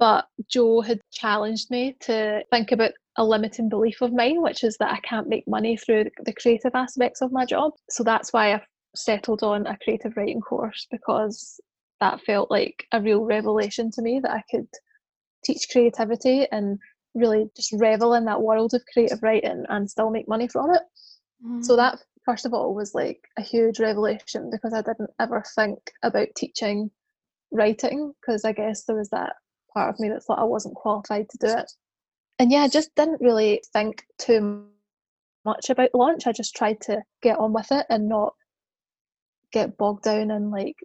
[0.00, 4.76] But Joe had challenged me to think about a limiting belief of mine, which is
[4.78, 7.72] that I can't make money through the creative aspects of my job.
[7.90, 11.60] So that's why I've settled on a creative writing course because
[12.00, 14.68] that felt like a real revelation to me that I could
[15.44, 16.78] teach creativity and
[17.14, 20.82] really just revel in that world of creative writing and still make money from it.
[21.44, 21.64] Mm.
[21.64, 25.78] So that first of all was like a huge revelation because I didn't ever think
[26.02, 26.90] about teaching
[27.50, 29.34] writing because I guess there was that
[29.74, 31.72] part of me that thought I wasn't qualified to do it
[32.38, 34.66] and yeah, I just didn't really think too
[35.44, 36.26] much about launch.
[36.26, 38.34] I just tried to get on with it and not
[39.52, 40.76] get bogged down in like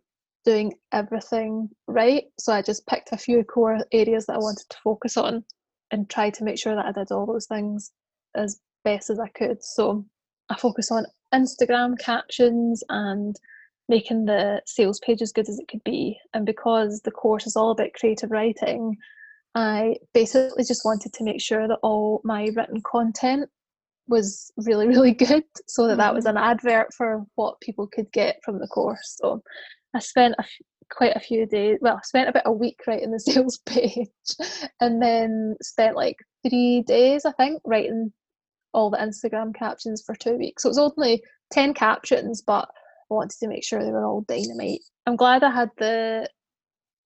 [0.46, 2.26] doing everything right.
[2.40, 5.44] So I just picked a few core areas that I wanted to focus on
[5.92, 7.92] and tried to make sure that I did all those things
[8.36, 9.64] as best as I could.
[9.64, 10.06] So
[10.50, 13.36] I focus on Instagram captions and
[13.90, 16.20] making the sales page as good as it could be.
[16.34, 18.98] And because the course is all about creative writing,
[19.58, 23.50] I basically just wanted to make sure that all my written content
[24.08, 26.38] was really, really good so that that was mm-hmm.
[26.38, 29.17] an advert for what people could get from the course.
[29.20, 29.41] So
[29.96, 33.10] I spent a f- quite a few days, well, I spent about a week writing
[33.10, 34.10] the sales page
[34.80, 36.17] and then spent like
[36.48, 38.13] three days, I think, writing
[38.76, 40.63] all the Instagram captions for two weeks.
[40.63, 42.70] So it was only 10 captions, but
[43.10, 44.82] I wanted to make sure they were all dynamite.
[45.08, 46.30] I'm glad I had the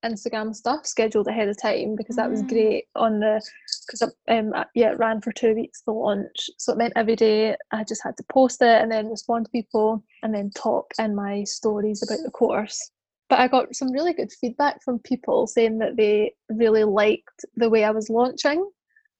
[0.03, 2.49] Instagram stuff scheduled ahead of time because that was mm.
[2.49, 3.41] great on the
[3.85, 7.55] because um yeah it ran for two weeks the launch so it meant every day
[7.71, 11.15] I just had to post it and then respond to people and then talk in
[11.15, 12.91] my stories about the course.
[13.29, 17.69] But I got some really good feedback from people saying that they really liked the
[17.69, 18.69] way I was launching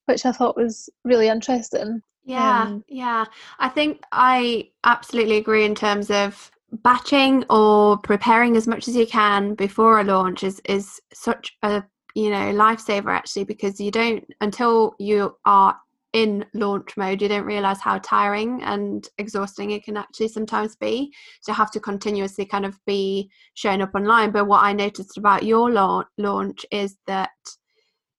[0.06, 2.02] which I thought was really interesting.
[2.24, 3.26] Yeah um, yeah.
[3.60, 9.06] I think I absolutely agree in terms of batching or preparing as much as you
[9.06, 11.84] can before a launch is is such a
[12.16, 15.78] you know lifesaver actually because you don't until you are
[16.14, 21.14] in launch mode you don't realize how tiring and exhausting it can actually sometimes be
[21.44, 24.32] to have to continuously kind of be showing up online.
[24.32, 25.72] But what i noticed about your
[26.18, 27.32] launch is that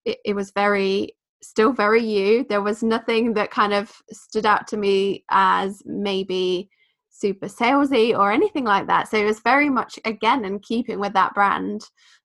[0.04, 2.46] it, it was very still very you.
[2.48, 6.70] There was nothing that kind of stood out to me as maybe
[7.12, 9.08] super salesy or anything like that.
[9.08, 11.82] So it was very much again in keeping with that brand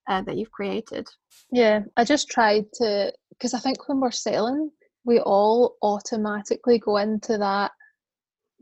[0.08, 1.06] uh, that you've created.
[1.52, 4.70] Yeah, I just tried to because I think when we're selling,
[5.04, 7.72] we all automatically go into that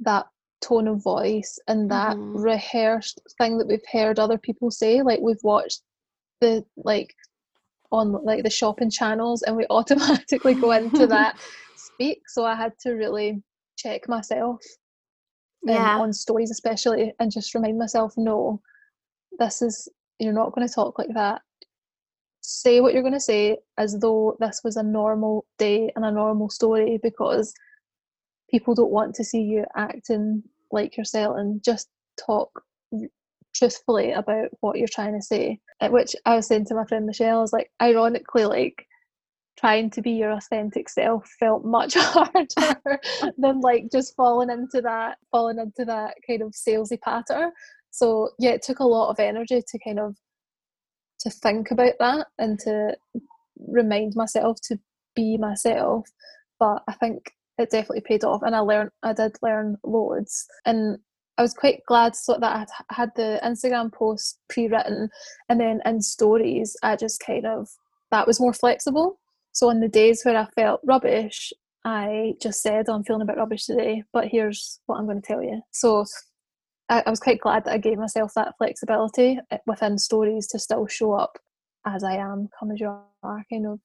[0.01, 0.27] that
[0.61, 2.37] tone of voice and that mm-hmm.
[2.37, 5.03] rehearsed thing that we've heard other people say.
[5.03, 5.83] Like we've watched
[6.41, 7.15] the like
[7.93, 11.39] on like the shopping channels and we automatically go into that
[11.77, 12.23] speak.
[12.29, 13.43] So I had to really
[13.79, 14.61] check myself
[15.69, 15.99] um, yeah.
[15.99, 18.61] on stories especially and just remind myself no
[19.39, 21.43] this is you're not going to talk like that
[22.41, 26.13] say what you're going to say as though this was a normal day and a
[26.13, 27.53] normal story because
[28.51, 31.89] people don't want to see you acting like yourself and just
[32.25, 32.63] talk
[33.55, 37.07] truthfully about what you're trying to say At which i was saying to my friend
[37.07, 38.87] michelle i was like ironically like
[39.59, 43.01] trying to be your authentic self felt much harder
[43.39, 47.51] than like just falling into that falling into that kind of salesy pattern
[47.91, 50.17] so yeah it took a lot of energy to kind of
[51.19, 52.95] to think about that and to
[53.69, 54.79] remind myself to
[55.15, 56.07] be myself
[56.61, 60.99] but i think it definitely paid off and i learned i did learn loads and
[61.39, 65.11] I was quite glad so that I had the Instagram post pre-written,
[65.49, 67.69] and then in stories, I just kind of
[68.11, 69.19] that was more flexible.
[69.57, 71.51] So on the days where I felt rubbish,
[71.83, 75.23] I just said, oh, I'm feeling a bit rubbish today, but here's what I'm going
[75.23, 75.63] to tell you.
[75.73, 76.05] So
[76.91, 80.59] I, I was quite glad that I gave myself that flexibility eh, within stories to
[80.59, 81.39] still show up
[81.87, 82.89] as I am, come as you
[83.23, 83.81] are, kind of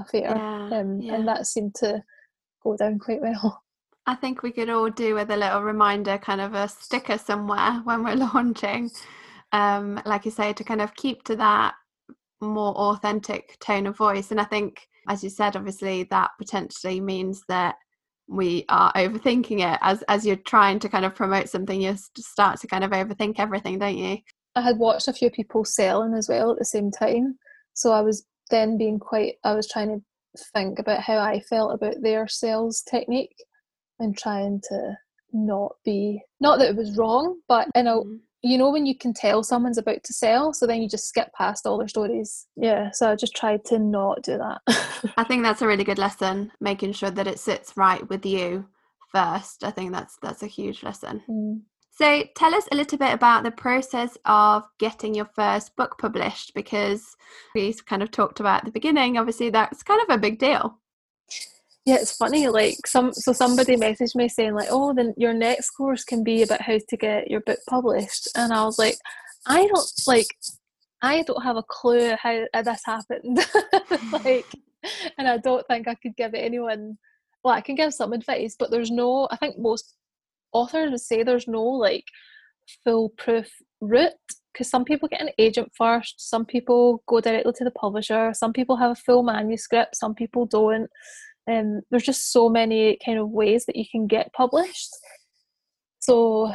[0.00, 0.34] affair.
[0.34, 1.14] Yeah, um, yeah.
[1.14, 2.02] And that seemed to
[2.64, 3.62] go down quite well.
[4.06, 7.80] I think we could all do with a little reminder, kind of a sticker somewhere
[7.84, 8.90] when we're launching.
[9.52, 11.74] Um, like you say, to kind of keep to that
[12.40, 14.32] more authentic tone of voice.
[14.32, 17.76] And I think as you said, obviously that potentially means that
[18.26, 22.58] we are overthinking it as as you're trying to kind of promote something you start
[22.60, 24.18] to kind of overthink everything don't you?
[24.56, 27.38] I had watched a few people selling as well at the same time
[27.74, 31.74] so i was then being quite i was trying to think about how i felt
[31.74, 33.36] about their sales technique
[33.98, 34.94] and trying to
[35.32, 38.96] not be not that it was wrong but in a mm you know when you
[38.96, 42.46] can tell someone's about to sell so then you just skip past all their stories.
[42.56, 42.90] Yeah.
[42.92, 44.60] So i just tried to not do that.
[45.16, 48.66] I think that's a really good lesson making sure that it sits right with you
[49.10, 49.64] first.
[49.64, 51.22] I think that's that's a huge lesson.
[51.28, 51.62] Mm.
[51.90, 56.52] so tell us a little bit about the process of getting your first book published
[56.54, 57.16] because
[57.54, 60.78] we kind of talked about at the beginning obviously that's kind of a big deal
[61.84, 62.48] yeah, it's funny.
[62.48, 66.42] Like some, so somebody messaged me saying like, "Oh, then your next course can be
[66.42, 68.96] about how to get your book published," and I was like,
[69.46, 70.28] "I don't like,
[71.02, 73.38] I don't have a clue how this happened,
[74.24, 74.46] like,
[75.18, 76.96] and I don't think I could give anyone.
[77.42, 79.28] Well, I can give some advice, but there's no.
[79.30, 79.94] I think most
[80.52, 82.04] authors would say there's no like
[82.82, 83.50] foolproof
[83.82, 84.12] route
[84.52, 88.54] because some people get an agent first, some people go directly to the publisher, some
[88.54, 90.88] people have a full manuscript, some people don't
[91.50, 94.90] um, there's just so many kind of ways that you can get published.
[96.00, 96.52] So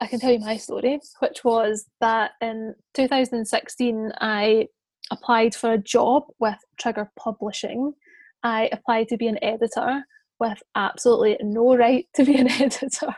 [0.00, 4.68] I can tell you my story, which was that in 2016 I
[5.10, 7.92] applied for a job with Trigger Publishing.
[8.42, 10.04] I applied to be an editor
[10.38, 13.14] with absolutely no right to be an editor.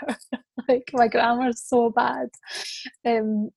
[0.68, 2.28] like my grammar is so bad.
[3.04, 3.50] Um,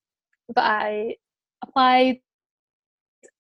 [0.54, 1.16] but I
[1.64, 2.20] applied,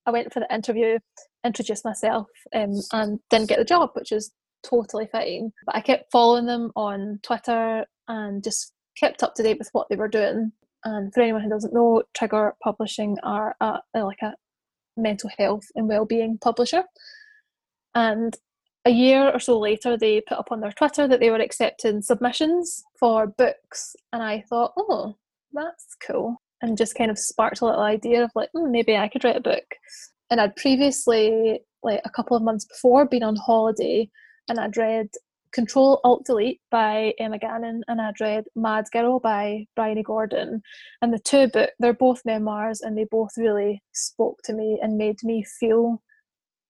[0.05, 0.99] I went for the interview,
[1.45, 4.31] introduced myself um, and didn't get the job, which is
[4.63, 5.51] totally fine.
[5.65, 9.87] But I kept following them on Twitter and just kept up to date with what
[9.89, 10.51] they were doing.
[10.83, 14.33] And for anyone who doesn't know, Trigger Publishing are a, like a
[14.97, 16.83] mental health and well-being publisher.
[17.93, 18.35] And
[18.85, 22.01] a year or so later, they put up on their Twitter that they were accepting
[22.01, 25.17] submissions for books, and I thought, oh,
[25.53, 29.07] that's cool, and just kind of sparked a little idea of like, mm, maybe I
[29.07, 29.63] could write a book
[30.31, 34.09] and I'd previously, like a couple of months before, been on holiday
[34.47, 35.09] and I'd read
[35.51, 40.61] Control Alt Delete by Emma Gannon and I'd read Mad Girl by Bryony Gordon.
[41.01, 44.97] And the two books, they're both memoirs and they both really spoke to me and
[44.97, 46.01] made me feel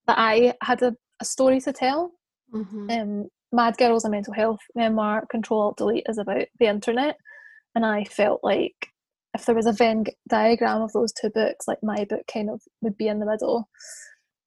[0.08, 2.10] that I had a, a story to tell.
[2.52, 2.90] Mm-hmm.
[2.90, 7.16] Um, Mad Girl's a mental health memoir, Control Alt Delete is about the internet.
[7.76, 8.88] And I felt like
[9.34, 12.60] if there was a Venn diagram of those two books, like my book kind of
[12.82, 13.68] would be in the middle.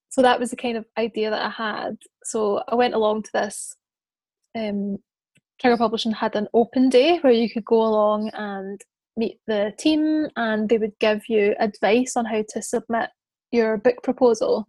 [0.10, 1.98] So that was the kind of idea that I had.
[2.24, 3.76] So I went along to this.
[4.58, 5.00] Um,
[5.60, 8.80] Trigger Publishing had an open day where you could go along and
[9.18, 13.10] meet the team, and they would give you advice on how to submit
[13.52, 14.68] your book proposal.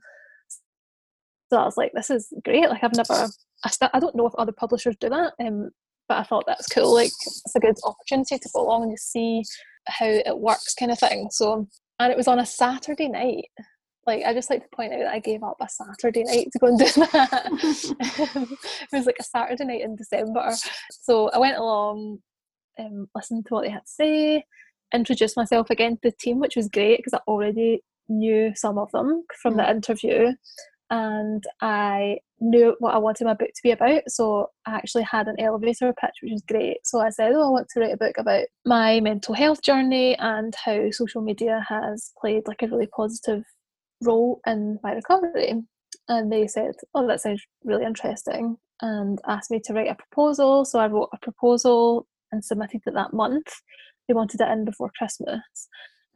[1.51, 2.69] So I was like, this is great.
[2.69, 3.29] Like I've never,
[3.65, 5.71] I, st- I don't know if other publishers do that, um,
[6.09, 6.95] but I thought that's cool.
[6.95, 9.43] Like it's a good opportunity to go along and just see
[9.89, 11.29] how it works kind of thing.
[11.31, 11.69] So
[11.99, 13.47] and it was on a saturday night.
[14.07, 16.59] Like i just like to point out that i gave up a saturday night to
[16.59, 18.47] go and do that.
[18.93, 20.53] It was like a saturday night in december.
[20.91, 22.19] So i went along
[22.79, 24.45] um, listened to what they had to say
[24.95, 28.91] introduced myself again to the team which was great because i already knew some of
[28.93, 30.33] them from the interview
[30.91, 34.03] and I knew what I wanted my book to be about.
[34.09, 36.79] So I actually had an elevator pitch, which was great.
[36.85, 40.17] So I said, Oh, I want to write a book about my mental health journey
[40.19, 43.43] and how social media has played like a really positive
[44.03, 45.55] role in my recovery.
[46.09, 50.65] And they said, Oh, that sounds really interesting and asked me to write a proposal.
[50.65, 53.47] So I wrote a proposal and submitted it that month.
[54.07, 55.41] They wanted it in before Christmas.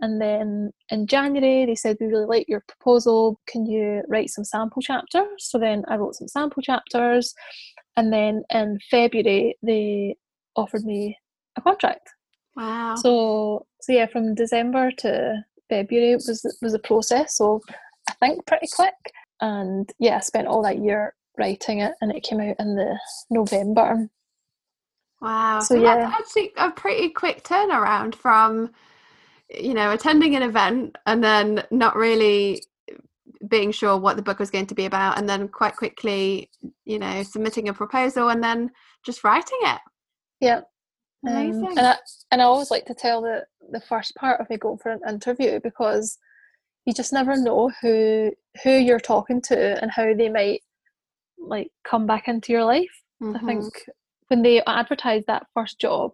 [0.01, 3.39] And then in January, they said, We really like your proposal.
[3.47, 5.27] Can you write some sample chapters?
[5.39, 7.35] So then I wrote some sample chapters.
[7.97, 10.17] And then in February, they
[10.57, 11.19] offered me
[11.57, 12.09] a contract.
[12.57, 12.95] Wow.
[12.97, 17.37] So, so yeah, from December to February was was the process.
[17.37, 17.61] So
[18.09, 18.95] I think pretty quick.
[19.41, 22.99] And yeah, I spent all that year writing it, and it came out in the
[23.31, 24.09] November.
[25.21, 25.61] Wow.
[25.61, 28.71] So, so yeah, that's actually a pretty quick turnaround from
[29.51, 32.63] you know, attending an event and then not really
[33.49, 36.51] being sure what the book was going to be about, and then quite quickly,
[36.85, 38.71] you know, submitting a proposal and then
[39.05, 39.81] just writing it.
[40.41, 40.61] Yeah.
[41.27, 41.67] Amazing.
[41.67, 41.97] Um, and, I,
[42.31, 45.01] and I always like to tell the, the first part of me going for an
[45.09, 46.19] interview because
[46.87, 48.33] you just never know who
[48.65, 50.63] who you're talking to and how they might
[51.39, 53.03] like come back into your life.
[53.23, 53.37] Mm-hmm.
[53.37, 53.65] I think
[54.29, 56.13] when they advertised that first job,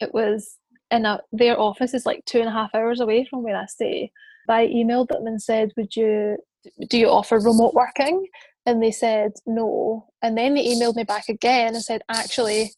[0.00, 0.56] it was
[0.94, 3.66] in a, their office is like two and a half hours away from where I
[3.66, 4.12] stay.
[4.46, 6.36] But I emailed them and said, "Would you
[6.88, 8.26] do you offer remote working?"
[8.66, 10.06] And they said no.
[10.22, 12.72] And then they emailed me back again and said, "Actually,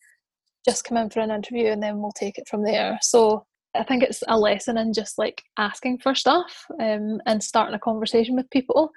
[0.65, 3.85] just come in for an interview and then we'll take it from there." So I
[3.85, 8.37] think it's a lesson in just like asking for stuff um, and starting a conversation
[8.37, 8.91] with people.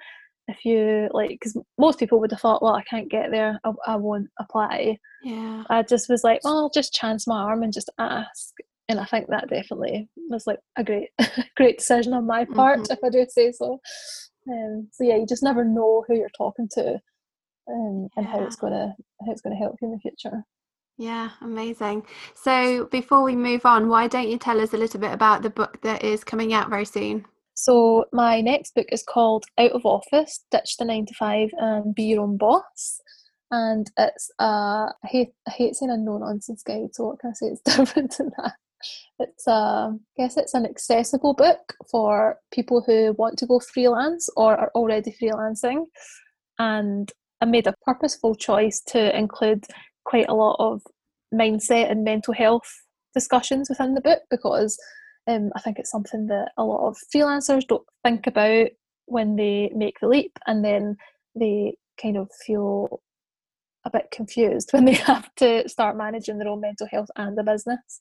[0.48, 3.72] If you like, because most people would have thought, well, I can't get there, I,
[3.86, 4.98] I won't apply.
[5.22, 5.62] Yeah.
[5.70, 8.52] I just was like, well, I'll just chance my arm and just ask
[8.90, 11.10] and I think that definitely was like a great
[11.56, 12.92] great decision on my part mm-hmm.
[12.92, 13.80] if I do say so.
[14.50, 16.94] Um, so yeah, you just never know who you're talking to
[17.68, 18.32] um, and yeah.
[18.32, 20.44] how it's gonna how it's gonna help you in the future.
[20.98, 22.04] Yeah, amazing.
[22.34, 25.50] So before we move on, why don't you tell us a little bit about the
[25.50, 27.24] book that is coming out very soon?
[27.54, 31.94] So my next book is called Out of Office: Ditch the Nine to Five and
[31.94, 33.00] Be Your Own Boss
[33.50, 37.30] and it's a I hate I hate saying a no nonsense guide, so what can
[37.30, 37.46] I say?
[37.46, 38.54] It's different than that.
[39.18, 44.28] It's a, I guess it's an accessible book for people who want to go freelance
[44.36, 45.84] or are already freelancing.
[46.58, 47.10] And
[47.40, 49.64] I made a purposeful choice to include
[50.04, 50.82] quite a lot of
[51.32, 52.68] mindset and mental health
[53.14, 54.78] discussions within the book because
[55.26, 58.68] um, I think it's something that a lot of freelancers don't think about
[59.06, 60.96] when they make the leap and then
[61.34, 63.00] they kind of feel
[63.84, 67.42] a bit confused when they have to start managing their own mental health and a
[67.42, 68.00] business.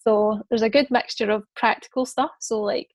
[0.00, 2.30] So there's a good mixture of practical stuff.
[2.40, 2.88] So like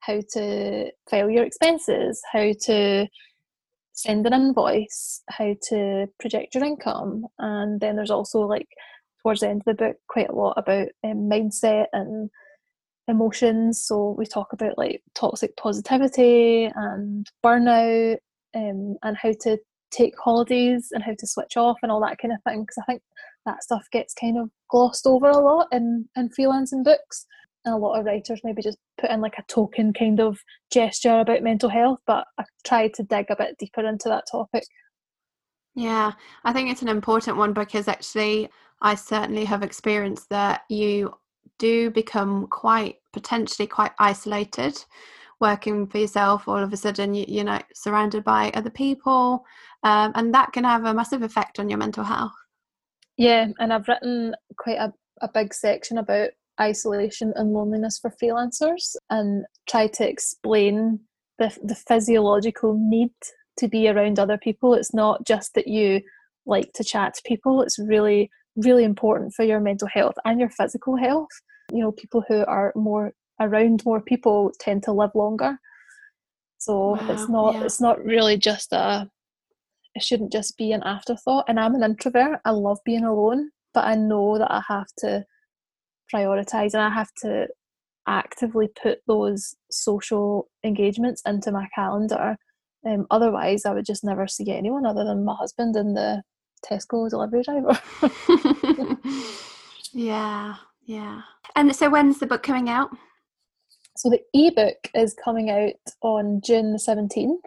[0.00, 3.06] how to file your expenses, how to
[3.92, 8.68] send an invoice, how to project your income, and then there's also like
[9.22, 12.30] towards the end of the book quite a lot about um, mindset and
[13.08, 13.82] emotions.
[13.82, 18.18] So we talk about like toxic positivity and burnout
[18.54, 19.58] um, and how to
[19.90, 22.84] take holidays and how to switch off and all that kind of thing because I
[22.84, 23.02] think
[23.46, 27.26] that stuff gets kind of glossed over a lot in, in freelancing books.
[27.64, 30.38] And a lot of writers maybe just put in like a token kind of
[30.70, 34.64] gesture about mental health, but I tried to dig a bit deeper into that topic.
[35.74, 36.12] Yeah,
[36.44, 38.48] I think it's an important one because actually
[38.80, 41.14] I certainly have experienced that you
[41.58, 44.82] do become quite potentially quite isolated
[45.40, 49.44] working for yourself all of a sudden you, you're not surrounded by other people
[49.82, 52.32] um, and that can have a massive effect on your mental health.
[53.16, 56.30] Yeah and i've written quite a, a big section about
[56.60, 61.00] isolation and loneliness for freelancers and try to explain
[61.38, 63.12] the, the physiological need
[63.58, 64.74] to be around other people.
[64.74, 66.00] It's not just that you
[66.46, 70.48] like to chat to people it's really really important for your mental health and your
[70.48, 71.28] physical health.
[71.70, 75.58] You know people who are more around more people tend to live longer.
[76.58, 77.64] So wow, it's not yeah.
[77.64, 79.08] it's not really just a
[79.94, 81.44] it shouldn't just be an afterthought.
[81.48, 82.40] And i'm an introvert.
[82.44, 85.24] I love being alone but i know that i have to
[86.12, 87.46] prioritize and i have to
[88.06, 92.36] actively put those social engagements into my calendar.
[92.86, 96.22] Um, otherwise i would just never see anyone other than my husband and the
[96.68, 97.78] tesco delivery driver.
[99.94, 100.56] Yeah
[100.88, 101.20] yeah.
[101.54, 102.88] And so when's the book coming out
[103.98, 105.72] so the ebook is coming out
[106.02, 107.40] on June the 17th.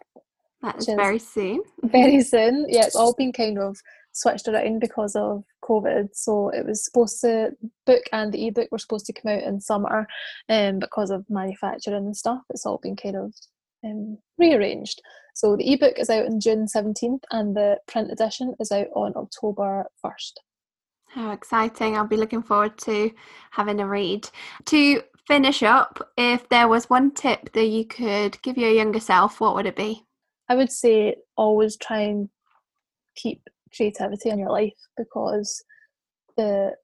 [0.61, 1.63] That's very soon.
[1.83, 2.65] Very soon.
[2.69, 3.77] Yeah, it's all been kind of
[4.11, 6.09] switched around because of COVID.
[6.11, 7.51] So it was supposed to
[7.85, 10.05] book and the ebook were supposed to come out in summer,
[10.49, 13.33] and um, because of manufacturing and stuff, it's all been kind of
[13.85, 15.01] um, rearranged.
[15.33, 19.13] So the ebook is out on June 17th and the print edition is out on
[19.15, 20.33] October 1st.
[21.07, 21.97] How exciting.
[21.97, 23.11] I'll be looking forward to
[23.51, 24.29] having a read.
[24.65, 29.39] To finish up, if there was one tip that you could give your younger self,
[29.39, 30.03] what would it be?
[30.49, 32.29] I would say always try and
[33.15, 33.41] keep
[33.75, 35.63] creativity in your life because
[36.37, 36.75] the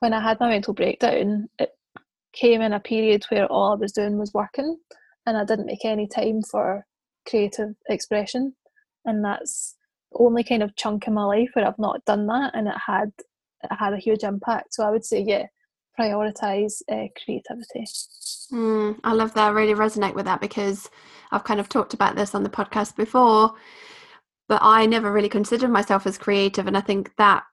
[0.00, 1.70] when I had my mental breakdown, it
[2.32, 4.78] came in a period where all I was doing was working
[5.26, 6.86] and I didn't make any time for
[7.28, 8.54] creative expression.
[9.04, 9.76] And that's
[10.12, 12.74] the only kind of chunk in my life where I've not done that and it
[12.86, 13.12] had
[13.62, 14.74] it had a huge impact.
[14.74, 15.46] So I would say, yeah,
[15.98, 17.84] prioritize uh, creativity.
[18.52, 19.48] Mm, I love that.
[19.48, 20.90] I really resonate with that because
[21.30, 23.54] I've kind of talked about this on the podcast before,
[24.48, 26.66] but I never really considered myself as creative.
[26.66, 27.44] And I think that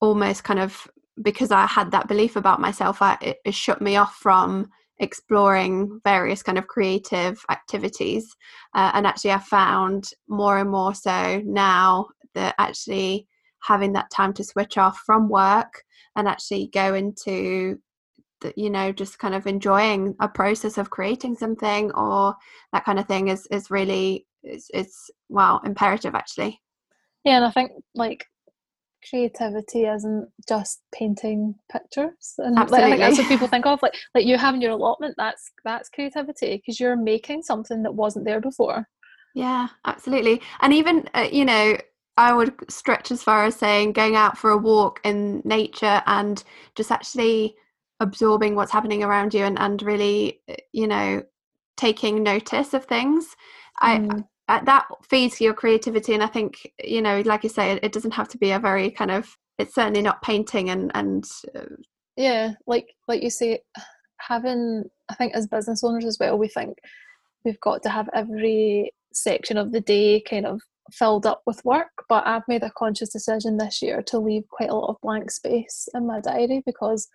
[0.00, 0.86] almost kind of
[1.22, 4.68] because I had that belief about myself, I, it, it shut me off from
[4.98, 8.34] exploring various kind of creative activities.
[8.74, 13.28] Uh, and actually, I found more and more so now that actually
[13.64, 15.82] having that time to switch off from work
[16.16, 17.78] and actually go into
[18.40, 22.34] the, you know just kind of enjoying a process of creating something or
[22.72, 26.60] that kind of thing is is really it's, it's well imperative actually.
[27.24, 28.26] Yeah and i think like
[29.08, 33.94] creativity isn't just painting pictures and like, I think that's what people think of like
[34.14, 38.40] like you having your allotment that's that's creativity because you're making something that wasn't there
[38.40, 38.88] before.
[39.34, 40.40] Yeah absolutely.
[40.60, 41.76] And even uh, you know
[42.16, 46.42] I would stretch as far as saying going out for a walk in nature and
[46.76, 47.56] just actually
[48.00, 51.22] absorbing what's happening around you and, and really, uh, you know,
[51.76, 53.34] taking notice of things.
[53.82, 54.24] Mm.
[54.48, 57.92] I that feeds your creativity, and I think you know, like you say, it, it,
[57.92, 59.38] doesn't have to be a very kind of.
[59.58, 61.24] It's certainly not painting and and.
[61.54, 61.76] Uh,
[62.16, 63.60] yeah, like like you say,
[64.20, 66.78] having I think as business owners as well, we think
[67.44, 70.60] we've got to have every section of the day kind of
[70.92, 74.70] filled up with work, but I've made a conscious decision this year to leave quite
[74.70, 77.08] a lot of blank space in my diary because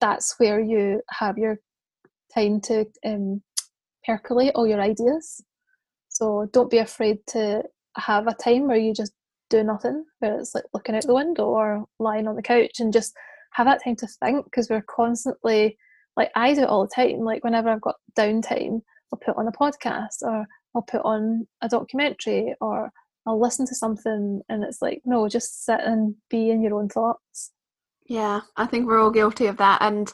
[0.00, 1.58] that's where you have your
[2.34, 3.42] time to um,
[4.04, 5.42] percolate all your ideas.
[6.08, 7.64] So don't be afraid to
[7.96, 9.12] have a time where you just
[9.50, 12.92] do nothing, where it's like looking out the window or lying on the couch and
[12.92, 13.14] just
[13.52, 15.76] have that time to think because we're constantly
[16.16, 17.20] like I do it all the time.
[17.20, 18.80] Like whenever I've got downtime,
[19.12, 22.90] I'll put on a podcast or I'll put on a documentary or
[23.26, 26.88] I'll listen to something and it's like, no, just sit and be in your own
[26.88, 27.52] thoughts.
[28.06, 29.82] Yeah, I think we're all guilty of that.
[29.82, 30.12] And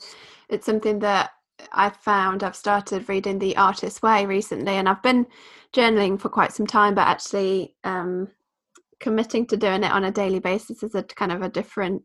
[0.48, 1.30] it's something that
[1.72, 5.26] I've found I've started reading The Artist's Way recently, and I've been
[5.74, 8.28] journaling for quite some time, but actually um,
[9.00, 12.02] committing to doing it on a daily basis is a kind of a different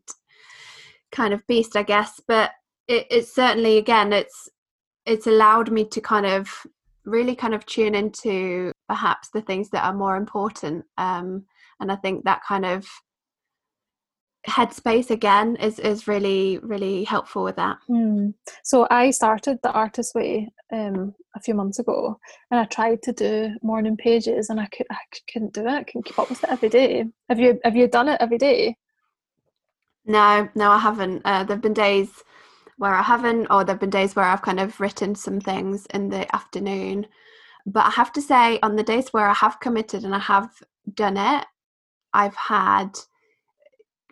[1.10, 2.20] kind of beast, I guess.
[2.26, 2.52] But
[2.86, 4.48] it, it's certainly, again, it's
[5.06, 6.66] it's allowed me to kind of
[7.08, 11.44] really kind of tune into perhaps the things that are more important um,
[11.80, 12.86] and i think that kind of
[14.48, 17.76] headspace again is is really really helpful with that.
[17.90, 18.34] Mm.
[18.64, 22.18] so i started the artist way um, a few months ago
[22.50, 24.96] and i tried to do morning pages and i could i
[25.30, 27.04] couldn't do it i couldn't keep up with it every day.
[27.28, 28.76] Have you have you done it every day?
[30.06, 31.22] No no i haven't.
[31.24, 32.10] Uh, there've been days
[32.78, 36.08] where i haven't or there've been days where i've kind of written some things in
[36.08, 37.06] the afternoon
[37.72, 40.50] but I have to say, on the days where I have committed and I have
[40.94, 41.44] done it,
[42.14, 42.98] I've had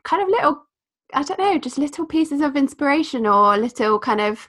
[0.02, 0.62] kind of little,
[1.14, 4.46] I don't know, just little pieces of inspiration or little kind of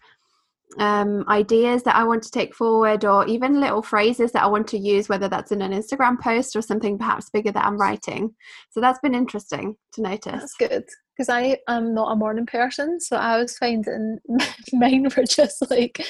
[0.78, 4.68] um, ideas that I want to take forward, or even little phrases that I want
[4.68, 8.36] to use, whether that's in an Instagram post or something perhaps bigger that I'm writing.
[8.72, 10.34] So that's been interesting to notice.
[10.34, 10.86] That's good
[11.18, 14.20] because I am not a morning person, so I was finding
[14.74, 16.05] mine were just like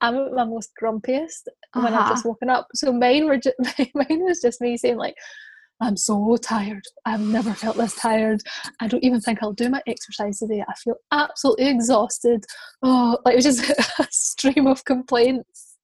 [0.00, 1.98] I'm at my most grumpiest when uh-huh.
[1.98, 2.68] I've just woken up.
[2.74, 3.56] So mine were just
[3.94, 5.14] mine was just me saying like
[5.80, 6.84] I'm so tired.
[7.04, 8.40] I've never felt this tired.
[8.80, 10.64] I don't even think I'll do my exercise today.
[10.66, 12.46] I feel absolutely exhausted.
[12.82, 15.76] Oh, like it was just a stream of complaints.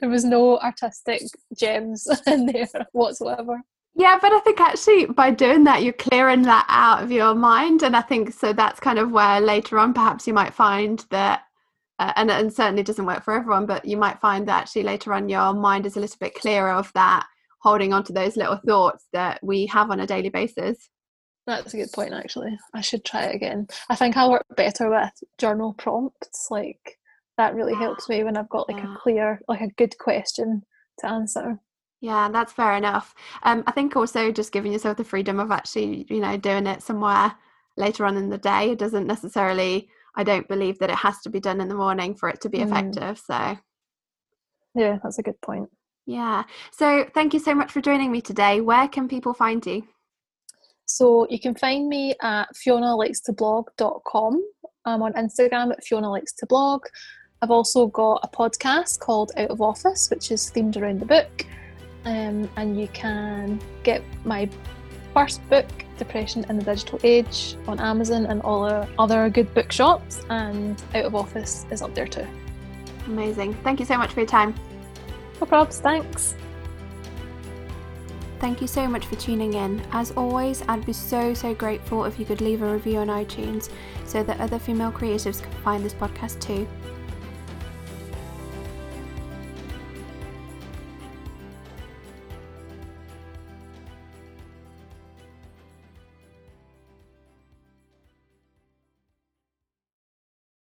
[0.00, 1.22] There was no artistic
[1.58, 3.62] gems in there whatsoever.
[3.94, 7.82] Yeah, but I think actually by doing that, you're clearing that out of your mind.
[7.82, 11.42] And I think so that's kind of where later on perhaps you might find that,
[11.98, 15.12] uh, and, and certainly doesn't work for everyone, but you might find that actually later
[15.12, 17.26] on your mind is a little bit clearer of that,
[17.60, 20.88] holding on to those little thoughts that we have on a daily basis.
[21.46, 22.56] That's a good point, actually.
[22.72, 23.66] I should try it again.
[23.90, 26.48] I think I'll work better with journal prompts.
[26.50, 26.98] Like,
[27.36, 30.62] that really helps me when I've got like a clear, like a good question
[31.00, 31.58] to answer.
[32.02, 33.14] Yeah, that's fair enough.
[33.44, 36.82] Um, I think also just giving yourself the freedom of actually, you know, doing it
[36.82, 37.32] somewhere
[37.76, 38.72] later on in the day.
[38.72, 42.16] It doesn't necessarily, I don't believe that it has to be done in the morning
[42.16, 42.66] for it to be mm.
[42.66, 43.18] effective.
[43.18, 43.56] So,
[44.74, 45.68] yeah, that's a good point.
[46.04, 46.42] Yeah.
[46.72, 48.60] So thank you so much for joining me today.
[48.60, 49.86] Where can people find you?
[50.86, 54.42] So you can find me at fionalikestoblog.com.
[54.86, 56.82] I'm on Instagram at Fiona Likes to Blog.
[57.40, 61.46] I've also got a podcast called Out of Office, which is themed around the book.
[62.04, 64.48] Um, and you can get my
[65.14, 65.66] first book,
[65.98, 70.22] Depression in the Digital Age, on Amazon and all the other good bookshops.
[70.30, 72.26] And Out of Office is up there too.
[73.06, 73.54] Amazing.
[73.62, 74.54] Thank you so much for your time.
[75.40, 76.34] No probs, thanks.
[78.40, 79.80] Thank you so much for tuning in.
[79.92, 83.70] As always, I'd be so, so grateful if you could leave a review on iTunes
[84.04, 86.66] so that other female creatives can find this podcast too.